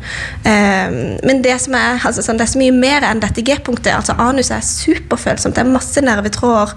Um, 0.46 0.98
men 1.28 1.44
det, 1.44 1.58
som 1.60 1.76
er, 1.76 2.00
altså, 2.00 2.24
sånn, 2.24 2.40
det 2.40 2.48
er 2.48 2.54
så 2.54 2.62
mye 2.62 2.76
mer 2.76 3.08
enn 3.10 3.20
dette 3.24 3.44
G-punktet. 3.44 3.92
altså 3.98 4.16
Anus 4.16 4.54
er 4.56 4.64
superfølsomt. 4.64 5.58
Det 5.58 5.66
er 5.66 5.74
masse 5.76 6.04
nervetråder 6.06 6.76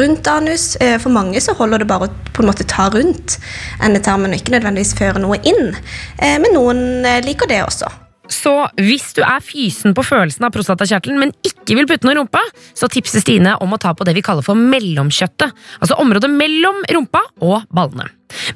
rundt 0.00 0.26
anus. 0.32 0.74
Eh, 0.82 0.98
For 0.98 1.14
mange 1.14 1.40
så 1.42 1.54
holder 1.54 1.82
det 1.82 1.90
bare 1.90 2.08
å 2.08 2.32
på 2.34 2.42
en 2.42 2.50
måte 2.50 2.66
ta 2.66 2.88
rundt 2.90 3.38
endetarmen 3.84 4.34
og 4.34 4.40
ikke 4.40 4.56
nødvendigvis 4.56 4.96
føre 4.98 5.22
noe 5.22 5.38
inn. 5.46 5.76
Eh, 6.18 6.38
Men 6.42 6.56
noen 6.56 6.82
liker 7.22 7.50
det 7.50 7.62
også. 7.62 8.03
Så 8.32 8.52
hvis 8.80 9.10
du 9.16 9.20
er 9.24 9.42
fysen 9.44 9.94
på 9.96 10.04
følelsen 10.06 10.46
av 10.46 10.52
prostatakjertelen, 10.54 11.20
men 11.20 11.34
ikke 11.44 11.76
vil 11.76 11.88
putte 11.88 12.08
noe 12.08 12.14
i 12.14 12.18
rumpa, 12.18 12.40
så 12.76 12.88
tipser 12.92 13.24
Stine 13.24 13.56
om 13.64 13.74
å 13.76 13.80
ta 13.80 13.92
på 13.96 14.06
det 14.08 14.16
vi 14.16 14.24
kaller 14.24 14.46
for 14.46 14.58
mellomkjøttet. 14.58 15.52
Altså 15.80 15.98
området 16.00 16.32
mellom 16.32 16.82
rumpa 16.96 17.24
og 17.44 17.66
ballene. 17.74 18.08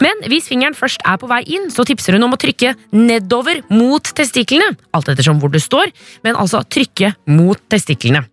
Men 0.03 0.25
hvis 0.31 0.49
fingeren 0.51 0.77
først 0.79 1.03
er 1.07 1.19
på 1.21 1.29
vei 1.31 1.43
inn, 1.47 1.69
så 1.75 1.85
tipser 1.89 2.17
hun 2.17 2.27
om 2.27 2.37
å 2.37 2.41
trykke 2.41 2.75
nedover 2.97 3.63
mot 3.73 4.13
testiklene. 4.17 4.77
Alt 4.97 5.11
ettersom 5.13 5.41
hvor 5.43 5.53
du 5.53 5.61
står, 5.63 5.93
men 6.27 6.39
altså 6.39 6.63
trykke 6.65 7.15
mot 7.31 7.61
testiklene. 7.71 8.25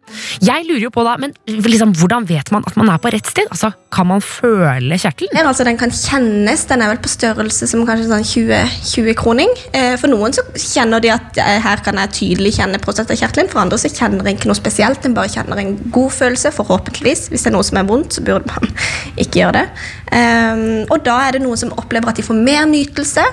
Jeg 0.46 0.66
lurer 0.68 0.86
jo 0.86 0.92
på 0.94 1.04
da, 1.06 1.16
men 1.22 1.34
liksom, 1.48 1.94
hvordan 1.98 2.28
vet 2.30 2.52
man 2.54 2.66
at 2.68 2.78
man 2.80 2.92
er 2.94 3.02
på 3.02 3.12
rett 3.14 3.28
sted? 3.30 3.50
Altså, 3.52 3.74
Kan 3.96 4.10
man 4.10 4.20
føle 4.20 4.98
kjertelen? 5.00 5.32
Ja, 5.32 5.46
altså 5.48 5.64
Den 5.64 5.78
kan 5.80 5.94
kjennes. 5.96 6.66
Den 6.68 6.82
er 6.84 6.92
vel 6.92 7.00
på 7.00 7.08
størrelse 7.12 7.68
som 7.72 7.86
kanskje 7.88 8.10
sånn 8.10 8.26
20, 8.28 8.74
20 8.92 9.16
kroning. 9.16 9.52
Eh, 9.72 9.96
for 10.02 10.12
noen 10.12 10.36
så 10.36 10.44
kjenner 10.52 11.04
de 11.04 11.14
at 11.14 11.40
eh, 11.40 11.60
her 11.64 11.80
kan 11.86 12.02
jeg 12.02 12.14
tydelig 12.18 12.56
kjenne 12.58 12.82
prostatakjertelen. 12.84 13.48
For 13.52 13.64
andre 13.64 13.80
så 13.80 13.92
kjenner 13.92 14.28
en 14.28 14.36
ikke 14.36 14.52
noe 14.52 14.60
spesielt. 14.60 15.06
En 15.08 15.16
bare 15.16 15.32
kjenner 15.32 15.62
en 15.62 15.76
god 15.96 16.12
følelse, 16.12 16.52
forhåpentligvis. 16.58 17.30
Hvis 17.32 17.48
det 17.48 17.54
er 17.54 17.56
noe 17.56 17.68
som 17.68 17.80
er 17.80 17.88
vondt, 17.88 18.18
så 18.18 18.26
burde 18.26 18.52
man 18.52 18.76
ikke 19.24 19.42
gjøre 19.46 19.62
det. 19.62 19.66
Ehm, 20.16 20.84
og 20.92 21.00
da 21.08 21.16
er 21.26 21.35
det 21.35 21.35
noen 21.44 21.60
som 21.60 21.74
opplever 21.80 22.12
at 22.12 22.20
de 22.20 22.26
får 22.26 22.38
mer 22.38 22.66
nytelse 22.70 23.24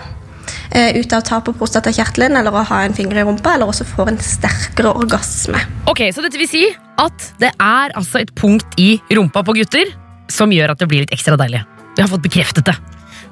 eh, 0.74 0.98
ut 0.98 1.12
av 1.12 1.22
å 1.22 1.26
ta 1.26 1.40
på 1.44 1.54
prostatakjertelen 1.58 2.36
eller 2.40 2.54
å 2.54 2.64
ha 2.68 2.82
en 2.86 2.96
finger 2.96 3.22
i 3.22 3.26
rumpa, 3.26 3.56
eller 3.56 3.70
også 3.70 3.86
får 3.88 4.12
en 4.12 4.22
sterkere 4.22 4.94
orgasme. 5.02 5.60
Ok, 5.90 6.06
Så 6.14 6.24
dette 6.24 6.40
vil 6.40 6.50
si 6.50 6.64
at 7.02 7.28
det 7.42 7.52
er 7.56 7.94
altså 7.98 8.22
et 8.22 8.32
punkt 8.38 8.78
i 8.80 8.96
rumpa 9.12 9.44
på 9.46 9.56
gutter 9.60 9.92
som 10.32 10.52
gjør 10.52 10.74
at 10.74 10.80
det 10.82 10.88
blir 10.90 11.04
litt 11.04 11.14
ekstra 11.14 11.36
deilig. 11.40 11.64
Vi 11.96 12.04
har 12.04 12.10
fått 12.10 12.24
bekreftet 12.24 12.68
det. 12.68 12.76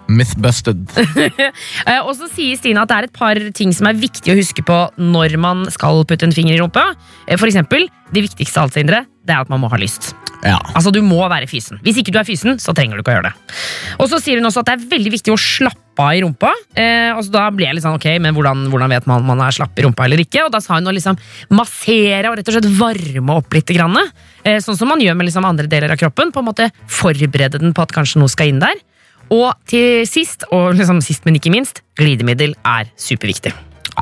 Myth 0.08 0.36
busted. 0.40 0.86
Eh, 1.86 2.00
Og 2.04 2.14
så 2.18 2.28
sier 2.32 2.56
Stine 2.58 2.82
at 2.82 2.90
det 2.90 2.96
er 2.96 3.06
et 3.08 3.14
par 3.16 3.38
ting 3.56 3.72
som 3.74 3.88
er 3.90 3.98
viktig 3.98 4.32
å 4.32 4.38
huske 4.38 4.62
på 4.66 4.78
når 5.00 5.36
man 5.40 5.64
skal 5.72 6.04
putte 6.08 6.26
en 6.28 6.34
finger 6.34 6.56
i 6.56 6.60
rumpa. 6.60 6.90
Eh, 7.26 7.36
For 7.40 7.48
eksempel, 7.50 7.86
det 8.14 8.24
viktigste 8.26 8.58
av 8.60 8.68
alt, 8.68 8.76
Sindre, 8.78 9.04
det 9.26 9.34
er 9.36 9.44
at 9.44 9.50
man 9.52 9.62
må 9.62 9.70
ha 9.70 9.78
lyst. 9.80 10.12
Ja. 10.44 10.56
Altså, 10.74 10.90
Du 10.92 11.02
må 11.04 11.20
være 11.28 11.46
fysen. 11.50 11.78
Hvis 11.84 11.98
ikke 12.00 12.12
du 12.14 12.18
er 12.20 12.24
fysen, 12.26 12.56
så 12.62 12.72
trenger 12.76 12.96
du 12.96 13.02
ikke 13.04 13.12
å 13.12 13.16
gjøre 13.18 13.30
det. 13.30 13.56
Og 14.00 14.08
så 14.10 14.20
sier 14.22 14.40
hun 14.40 14.48
også 14.48 14.62
at 14.64 14.70
det 14.70 14.76
er 14.78 14.86
veldig 14.96 15.12
viktig 15.14 15.34
å 15.34 15.38
slappe 15.40 16.00
av 16.00 16.14
i 16.16 16.22
rumpa. 16.24 16.50
Eh, 16.80 17.10
og 17.12 17.20
så 17.26 17.32
Da 17.34 17.42
blir 17.52 17.66
jeg 17.68 17.76
litt 17.76 17.84
sånn, 17.84 17.98
ok, 18.00 18.06
men 18.24 18.34
hvordan, 18.36 18.66
hvordan 18.72 18.92
vet 18.94 19.06
man 19.10 19.20
om 19.20 19.28
man 19.34 19.42
er 19.44 19.52
slapp 19.56 19.76
i 19.78 19.84
rumpa 19.84 20.06
eller 20.08 20.22
ikke? 20.24 20.46
Og 20.46 20.52
da 20.54 20.60
sa 20.64 20.78
hun 20.78 20.88
å 20.88 20.94
liksom 20.96 21.18
massere 21.56 22.30
og 22.30 22.38
rett 22.40 22.48
og 22.48 22.56
slett 22.56 22.70
varme 22.78 23.36
opp 23.36 23.52
litt. 23.56 23.68
Grann, 23.76 23.96
eh, 24.44 24.58
sånn 24.64 24.78
som 24.80 24.88
man 24.88 25.00
gjør 25.04 25.16
med 25.20 25.28
liksom 25.28 25.44
andre 25.46 25.68
deler 25.70 25.92
av 25.92 26.00
kroppen. 26.00 26.32
På 26.32 26.40
en 26.40 26.48
måte 26.48 26.70
Forberede 26.88 27.60
den 27.60 27.74
på 27.76 27.82
at 27.84 27.92
kanskje 27.92 28.18
noe 28.22 28.32
skal 28.32 28.48
inn 28.48 28.62
der. 28.64 28.80
Og 29.30 29.50
til 29.70 30.06
sist, 30.10 30.46
og 30.50 30.74
liksom 30.78 31.02
sist, 31.04 31.26
men 31.26 31.38
ikke 31.38 31.52
minst, 31.54 31.84
glidemiddel 31.98 32.56
er 32.66 32.90
superviktig. 32.98 33.54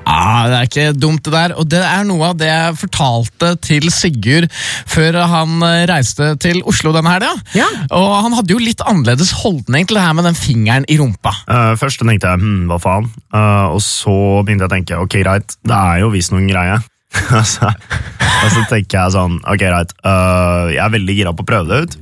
Ah, 0.07 0.47
Det 0.49 0.57
er 0.57 0.67
ikke 0.69 1.01
dumt, 1.01 1.25
det 1.25 1.33
der. 1.33 1.55
Og 1.59 1.69
det 1.71 1.81
er 1.83 2.05
noe 2.07 2.31
av 2.31 2.38
det 2.38 2.49
jeg 2.49 2.77
fortalte 2.83 3.53
til 3.64 3.88
Sigurd 3.93 4.49
før 4.88 5.21
han 5.31 5.62
eh, 5.64 5.87
reiste 5.91 6.35
til 6.43 6.61
Oslo 6.69 6.93
denne 6.97 7.12
helga. 7.12 7.33
Ja. 7.57 7.69
Og 7.97 8.09
han 8.25 8.37
hadde 8.38 8.55
jo 8.55 8.62
litt 8.62 8.83
annerledes 8.85 9.33
holdning 9.43 9.88
til 9.88 9.99
det 9.99 10.05
her 10.05 10.17
med 10.17 10.29
den 10.29 10.38
fingeren 10.38 10.88
i 10.88 10.99
rumpa. 11.01 11.35
Uh, 11.49 11.75
først 11.81 12.03
tenkte 12.03 12.35
jeg 12.35 12.45
hm, 12.45 12.69
hva 12.71 12.81
faen, 12.83 13.11
Uh, 13.29 13.75
og 13.77 13.83
så 13.85 14.12
begynte 14.41 14.64
jeg 14.64 14.71
å 14.71 14.73
tenke 14.73 14.99
ok, 15.05 15.14
greit, 15.21 15.53
det 15.69 15.77
er 15.77 15.99
jo 16.01 16.09
visst 16.14 16.33
noen 16.33 16.47
greier. 16.49 16.81
og, 17.37 17.45
så, 17.45 18.62
tenker 18.71 18.97
jeg 18.97 19.12
sånn 19.12 19.37
ok, 19.43 19.61
greit, 19.61 19.93
uh, 20.01 20.73
jeg 20.73 20.81
er 20.81 20.95
veldig 20.95 21.17
gira 21.19 21.35
på 21.37 21.45
å 21.45 21.49
prøve 21.51 21.69
det 21.69 21.81
ut. 21.85 21.97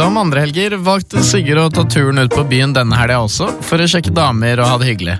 Som 0.00 0.16
andre 0.16 0.46
helger 0.46 0.78
valgte 0.80 1.20
Sigurd 1.20 1.58
å 1.60 1.70
ta 1.76 1.82
turen 1.84 2.22
ut 2.22 2.32
på 2.32 2.40
byen 2.48 2.70
denne 2.72 2.96
helga 2.96 3.18
også, 3.20 3.50
for 3.60 3.84
å 3.84 3.88
sjekke 3.90 4.14
damer 4.16 4.62
og 4.62 4.70
ha 4.70 4.78
det 4.80 4.86
hyggelig. 4.88 5.16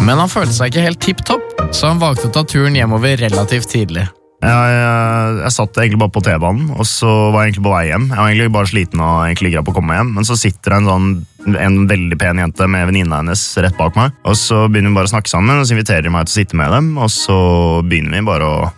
Men 0.00 0.16
han 0.16 0.30
følte 0.32 0.54
seg 0.56 0.70
ikke 0.70 0.84
helt 0.86 1.00
tipp 1.04 1.20
topp, 1.28 1.44
så 1.76 1.90
han 1.90 2.00
valgte 2.00 2.30
å 2.30 2.32
ta 2.32 2.40
turen 2.48 2.78
hjemover 2.78 3.20
relativt 3.20 3.68
tidlig. 3.68 4.06
Jeg, 4.40 4.54
jeg, 4.72 5.34
jeg 5.42 5.52
satt 5.58 5.76
egentlig 5.82 6.00
bare 6.00 6.14
på 6.14 6.22
T-banen, 6.24 6.70
og 6.72 6.88
så 6.88 7.10
var 7.34 7.44
jeg 7.44 7.50
egentlig 7.50 7.66
på 7.66 7.74
vei 7.74 7.84
hjem. 7.90 8.08
Jeg 8.08 8.16
var 8.22 8.32
egentlig 8.32 8.54
bare 8.56 8.70
sliten 8.72 9.04
og 9.04 9.14
egentlig 9.26 9.52
gira 9.52 9.64
på 9.66 9.74
å 9.74 9.78
komme 9.82 10.00
hjem, 10.00 10.16
men 10.16 10.30
så 10.30 10.40
sitter 10.40 10.72
det 10.72 10.78
en, 10.80 10.88
sånn, 10.88 11.56
en 11.68 11.78
veldig 11.92 12.20
pen 12.24 12.40
jente 12.46 12.72
med 12.72 12.88
venninna 12.88 13.20
hennes 13.20 13.46
rett 13.60 13.76
bak 13.76 13.98
meg. 14.00 14.16
Og 14.24 14.40
så 14.40 14.64
begynner 14.72 14.94
vi 14.94 15.02
bare 15.02 15.12
å 15.12 15.14
snakke 15.18 15.36
sammen, 15.36 15.60
og 15.60 15.68
så 15.68 15.76
inviterer 15.76 16.08
de 16.08 16.14
meg 16.16 16.30
til 16.30 16.32
å 16.32 16.38
sitte 16.40 16.62
med 16.62 16.72
dem. 16.72 16.94
Og 16.96 17.12
så 17.12 17.36
begynner 17.84 18.16
vi 18.16 18.28
bare 18.32 18.54
å 18.54 18.70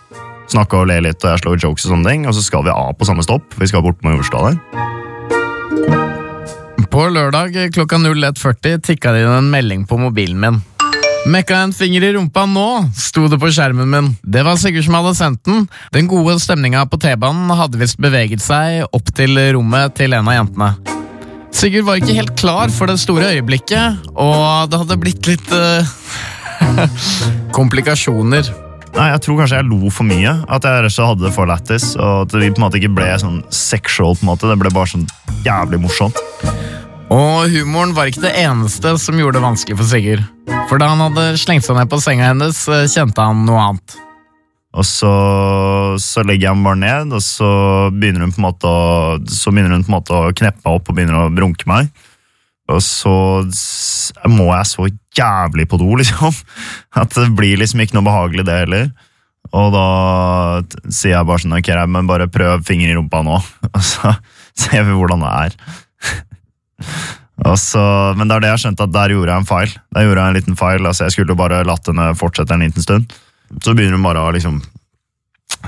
snakke 0.51 0.83
og 0.83 0.91
le 0.91 0.99
litt, 1.07 1.23
og 1.23 1.37
jeg 1.37 1.45
slår 1.47 1.69
jokes 1.69 1.87
og 1.87 1.95
sånne 1.95 2.17
ting. 2.17 2.27
Og 2.27 2.35
så 2.35 2.43
skal 2.43 2.67
vi 2.67 2.75
av 2.75 2.97
på 2.99 3.07
samme 3.07 3.23
stopp. 3.23 3.55
Vi 3.63 3.71
skal 3.71 3.87
bort 3.87 4.03
på 4.03 4.11
Majorstua 4.11 4.51
der. 4.51 4.99
På 6.91 7.05
lørdag 7.09 7.55
klokka 7.75 7.97
01.40 7.97 8.81
tikka 8.83 9.13
det 9.15 9.23
inn 9.23 9.31
en 9.31 9.51
melding 9.53 9.85
på 9.87 9.95
mobilen 10.01 10.41
min. 10.43 10.57
Mekka 11.31 11.61
en 11.63 11.75
finger 11.77 12.03
i 12.03 12.13
rumpa 12.17 12.47
nå, 12.49 12.65
sto 12.99 13.29
det 13.31 13.39
på 13.39 13.51
skjermen 13.53 13.87
min. 13.93 14.09
Det 14.23 14.43
var 14.43 14.57
Sigurd 14.59 14.89
som 14.89 14.97
hadde 14.99 15.13
sendt 15.15 15.45
den. 15.47 15.69
Den 15.95 16.09
gode 16.11 16.35
stemninga 16.43 16.83
på 16.91 16.99
T-banen 16.99 17.53
hadde 17.55 17.79
visst 17.79 18.01
beveget 18.03 18.43
seg 18.43 18.89
opp 18.97 19.13
til 19.15 19.39
rommet 19.55 19.95
til 20.01 20.17
en 20.19 20.31
av 20.33 20.39
jentene. 20.41 20.71
Sigurd 21.55 21.87
var 21.87 22.01
ikke 22.01 22.17
helt 22.17 22.35
klar 22.41 22.73
for 22.75 22.91
det 22.91 22.99
store 23.03 23.37
øyeblikket, 23.37 24.11
og 24.17 24.73
det 24.73 24.81
hadde 24.83 24.99
blitt 25.03 25.31
litt 25.31 25.55
uh, 25.55 25.87
komplikasjoner. 27.59 28.51
Nei, 28.97 29.07
Jeg 29.13 29.23
tror 29.23 29.39
kanskje 29.39 29.61
jeg 29.61 29.71
lo 29.71 29.93
for 29.95 30.09
mye. 30.09 30.33
At 30.51 30.67
jeg 30.67 30.83
rett 30.83 30.99
hadde 30.99 31.29
det 31.29 31.35
for 31.37 31.47
lættis. 31.47 31.93
Og 31.95 32.25
at 32.25 32.35
det 32.35 32.51
på 32.51 32.59
en 32.59 32.67
måte 32.67 32.81
ikke 32.81 32.91
ble 32.97 33.07
sånn 33.23 33.39
sexual. 33.55 34.19
på 34.19 34.27
en 34.27 34.33
måte. 34.33 34.51
Det 34.51 34.59
ble 34.59 34.75
bare 34.75 34.91
sånn 34.91 35.07
jævlig 35.47 35.79
morsomt. 35.85 36.19
Og 37.11 37.51
humoren 37.51 37.95
var 37.97 38.11
ikke 38.11 38.23
det 38.23 38.37
eneste 38.39 38.93
som 39.03 39.19
gjorde 39.19 39.41
det 39.41 39.47
vanskelig 39.47 39.79
for 39.81 39.91
Sigurd. 39.91 40.23
For 40.71 40.79
da 40.79 40.93
han 40.93 41.03
hadde 41.03 41.33
slengt 41.43 41.67
seg 41.67 41.75
ned 41.79 41.91
på 41.91 41.99
senga 42.03 42.29
hennes, 42.31 42.63
eh, 42.71 42.87
kjente 42.91 43.25
han 43.27 43.43
noe 43.49 43.65
annet. 43.65 43.97
Og 44.79 44.87
så, 44.87 45.11
så 45.99 46.23
legger 46.23 46.47
jeg 46.47 46.55
den 46.55 46.63
bare 46.69 46.79
ned, 46.79 47.17
og 47.17 47.25
så 47.27 47.49
begynner 47.91 48.23
hun 48.23 48.35
på 48.37 48.39
en 48.39 48.47
måte 48.47 48.71
å, 48.71 49.19
så 49.27 49.51
begynner 49.51 49.75
hun 49.75 49.83
på 49.83 49.91
en 49.91 49.97
måte 49.97 50.15
å 50.15 50.31
kneppe 50.31 50.63
meg 50.63 50.77
opp 50.77 50.87
og 50.87 50.95
begynner 50.95 51.19
å 51.25 51.33
brunke 51.35 51.67
meg. 51.71 51.91
Og 52.71 52.79
så 52.87 53.13
må 54.31 54.47
jeg 54.53 54.71
så 54.71 54.87
jævlig 55.19 55.67
på 55.67 55.81
do, 55.83 55.91
liksom. 56.01 56.39
At 56.95 57.19
det 57.19 57.33
blir 57.35 57.59
liksom 57.59 57.83
ikke 57.83 57.99
noe 57.99 58.07
behagelig, 58.07 58.47
det 58.47 58.61
heller. 58.63 58.91
Og 59.51 59.73
da 59.75 59.87
sier 60.93 61.17
jeg 61.17 61.27
bare 61.27 61.43
sånn 61.43 61.57
Ok, 61.57 61.71
men 61.91 62.07
bare 62.07 62.29
prøv 62.31 62.63
finger 62.63 62.93
i 62.93 62.95
rumpa 62.95 63.25
nå. 63.27 63.41
Og 63.75 63.83
så 63.83 64.15
ser 64.63 64.87
vi 64.87 64.95
hvordan 64.95 65.27
det 65.27 65.33
er. 65.49 65.63
Så, 67.57 67.83
men 68.19 68.29
det 68.29 68.37
er 68.37 68.45
det 68.45 68.51
jeg 68.53 68.63
skjønte 68.65 68.85
at 68.85 68.93
der 68.93 69.15
gjorde 69.15 69.33
jeg 69.33 69.43
en 69.43 69.49
feil. 69.49 69.73
Der 69.97 70.05
gjorde 70.05 70.21
jeg 70.21 70.33
en 70.33 70.39
liten 70.39 70.59
feil, 70.61 70.87
altså 70.87 71.07
Jeg 71.07 71.15
skulle 71.17 71.39
bare 71.39 71.63
latt 71.65 71.89
henne 71.89 72.11
fortsette 72.19 72.55
en 72.55 72.67
liten 72.67 72.85
stund. 72.85 73.15
Så 73.65 73.75
begynner 73.75 73.97
hun 73.97 74.05
bare 74.07 74.23
å 74.23 74.35
liksom 74.35 74.61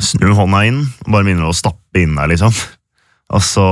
snu 0.00 0.30
hånda 0.36 0.62
inn 0.68 0.82
og 0.84 1.08
bare 1.10 1.26
begynner 1.26 1.48
å 1.48 1.56
stappe 1.56 2.04
inn 2.04 2.14
der, 2.18 2.30
liksom. 2.32 2.54
Og 3.32 3.42
så, 3.44 3.66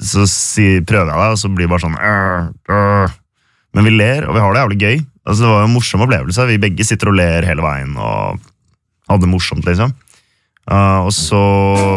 så 0.00 0.24
si, 0.30 0.66
prøver 0.88 1.12
jeg 1.12 1.20
det, 1.20 1.28
og 1.36 1.40
så 1.40 1.52
blir 1.52 1.68
det 1.68 1.72
bare 1.74 1.84
sånn 1.84 2.00
«Øh, 2.00 2.50
øh». 2.72 3.16
Men 3.76 3.84
vi 3.84 3.92
ler, 3.92 4.24
og 4.24 4.32
vi 4.32 4.40
har 4.40 4.54
det 4.54 4.62
jævlig 4.62 4.78
gøy. 4.80 5.00
Altså, 5.26 5.42
det 5.42 5.48
var 5.50 5.58
jo 5.60 5.68
en 5.68 5.74
morsom 5.74 6.02
opplevelse. 6.06 6.46
Vi 6.48 6.60
begge 6.62 6.84
sitter 6.88 7.10
og 7.10 7.18
ler 7.18 7.44
hele 7.44 7.64
veien 7.64 7.92
og 8.00 8.40
hadde 9.10 9.26
det 9.26 9.32
morsomt, 9.34 9.66
liksom. 9.68 9.92
Uh, 10.66 11.06
og 11.06 11.12
så 11.14 11.38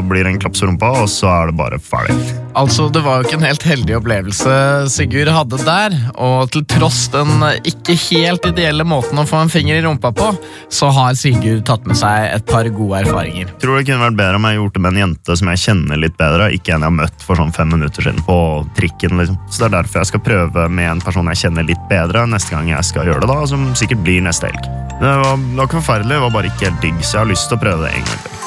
blir 0.05 0.21
det 0.21 0.35
en 0.35 0.39
klaps 0.43 0.61
på 0.61 0.67
rumpa, 0.69 0.91
og 1.01 1.09
så 1.09 1.25
er 1.31 1.49
det 1.49 1.57
bare 1.57 1.79
ferdig. 1.81 2.13
Altså, 2.59 2.85
Det 2.93 3.01
var 3.01 3.17
jo 3.17 3.25
ikke 3.25 3.37
en 3.39 3.45
helt 3.47 3.63
heldig 3.65 3.95
opplevelse 3.97 4.53
Sigurd 4.93 5.29
hadde 5.33 5.57
der. 5.63 5.95
Og 6.21 6.51
til 6.53 6.65
tross 6.69 7.07
den 7.13 7.29
ikke 7.65 7.95
helt 8.09 8.45
ideelle 8.49 8.85
måten 8.85 9.17
å 9.21 9.25
få 9.25 9.41
en 9.41 9.51
finger 9.51 9.79
i 9.79 9.83
rumpa 9.85 10.11
på, 10.13 10.29
så 10.69 10.91
har 10.93 11.17
Sigurd 11.17 11.63
tatt 11.69 11.87
med 11.89 11.97
seg 11.97 12.27
et 12.29 12.45
par 12.49 12.67
gode 12.75 13.01
erfaringer. 13.05 13.49
Tror 13.61 13.79
det 13.79 13.87
kunne 13.89 14.05
vært 14.05 14.19
bedre 14.19 14.41
om 14.41 14.49
jeg 14.49 14.59
gjorde 14.59 14.75
det 14.77 14.83
med 14.85 14.93
en 14.93 15.01
jente 15.03 15.37
som 15.41 15.51
jeg 15.53 15.63
kjenner 15.65 16.03
litt 16.03 16.17
bedre, 16.19 16.49
ikke 16.53 16.75
en 16.75 16.85
jeg 16.85 16.91
har 16.91 16.97
møtt 16.99 17.25
for 17.25 17.41
sånn 17.41 17.55
fem 17.55 17.73
minutter 17.73 18.05
siden 18.05 18.21
på 18.27 18.39
trikken. 18.77 19.17
liksom. 19.17 19.39
Så 19.49 19.63
det 19.63 19.69
er 19.69 19.77
derfor 19.79 20.03
jeg 20.03 20.11
skal 20.11 20.25
prøve 20.25 20.67
med 20.69 20.91
en 20.91 21.05
person 21.05 21.31
jeg 21.33 21.41
kjenner 21.45 21.65
litt 21.65 21.89
bedre 21.89 22.27
neste 22.29 22.53
gang 22.53 22.69
jeg 22.69 22.91
skal 22.91 23.09
gjøre 23.09 23.25
det, 23.25 23.31
da, 23.33 23.39
som 23.49 23.65
sikkert 23.79 24.05
blir 24.05 24.21
neste 24.25 24.51
helg. 24.51 24.69
Det 24.99 25.15
var, 25.23 25.39
det 25.39 25.55
var 25.57 25.69
ikke 25.69 25.79
forferdelig, 25.79 26.13
det 26.13 26.25
var 26.25 26.35
bare 26.37 26.51
ikke 26.51 26.69
helt 26.69 26.83
digg, 26.83 27.01
så 27.01 27.17
jeg 27.17 27.23
har 27.23 27.33
lyst 27.33 27.49
til 27.49 27.57
å 27.57 27.63
prøve 27.63 27.87
det 27.87 27.95
en 27.95 28.05
gang 28.09 28.21
til. 28.27 28.39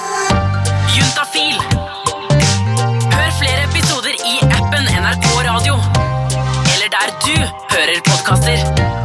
Podkaster. 8.22 9.01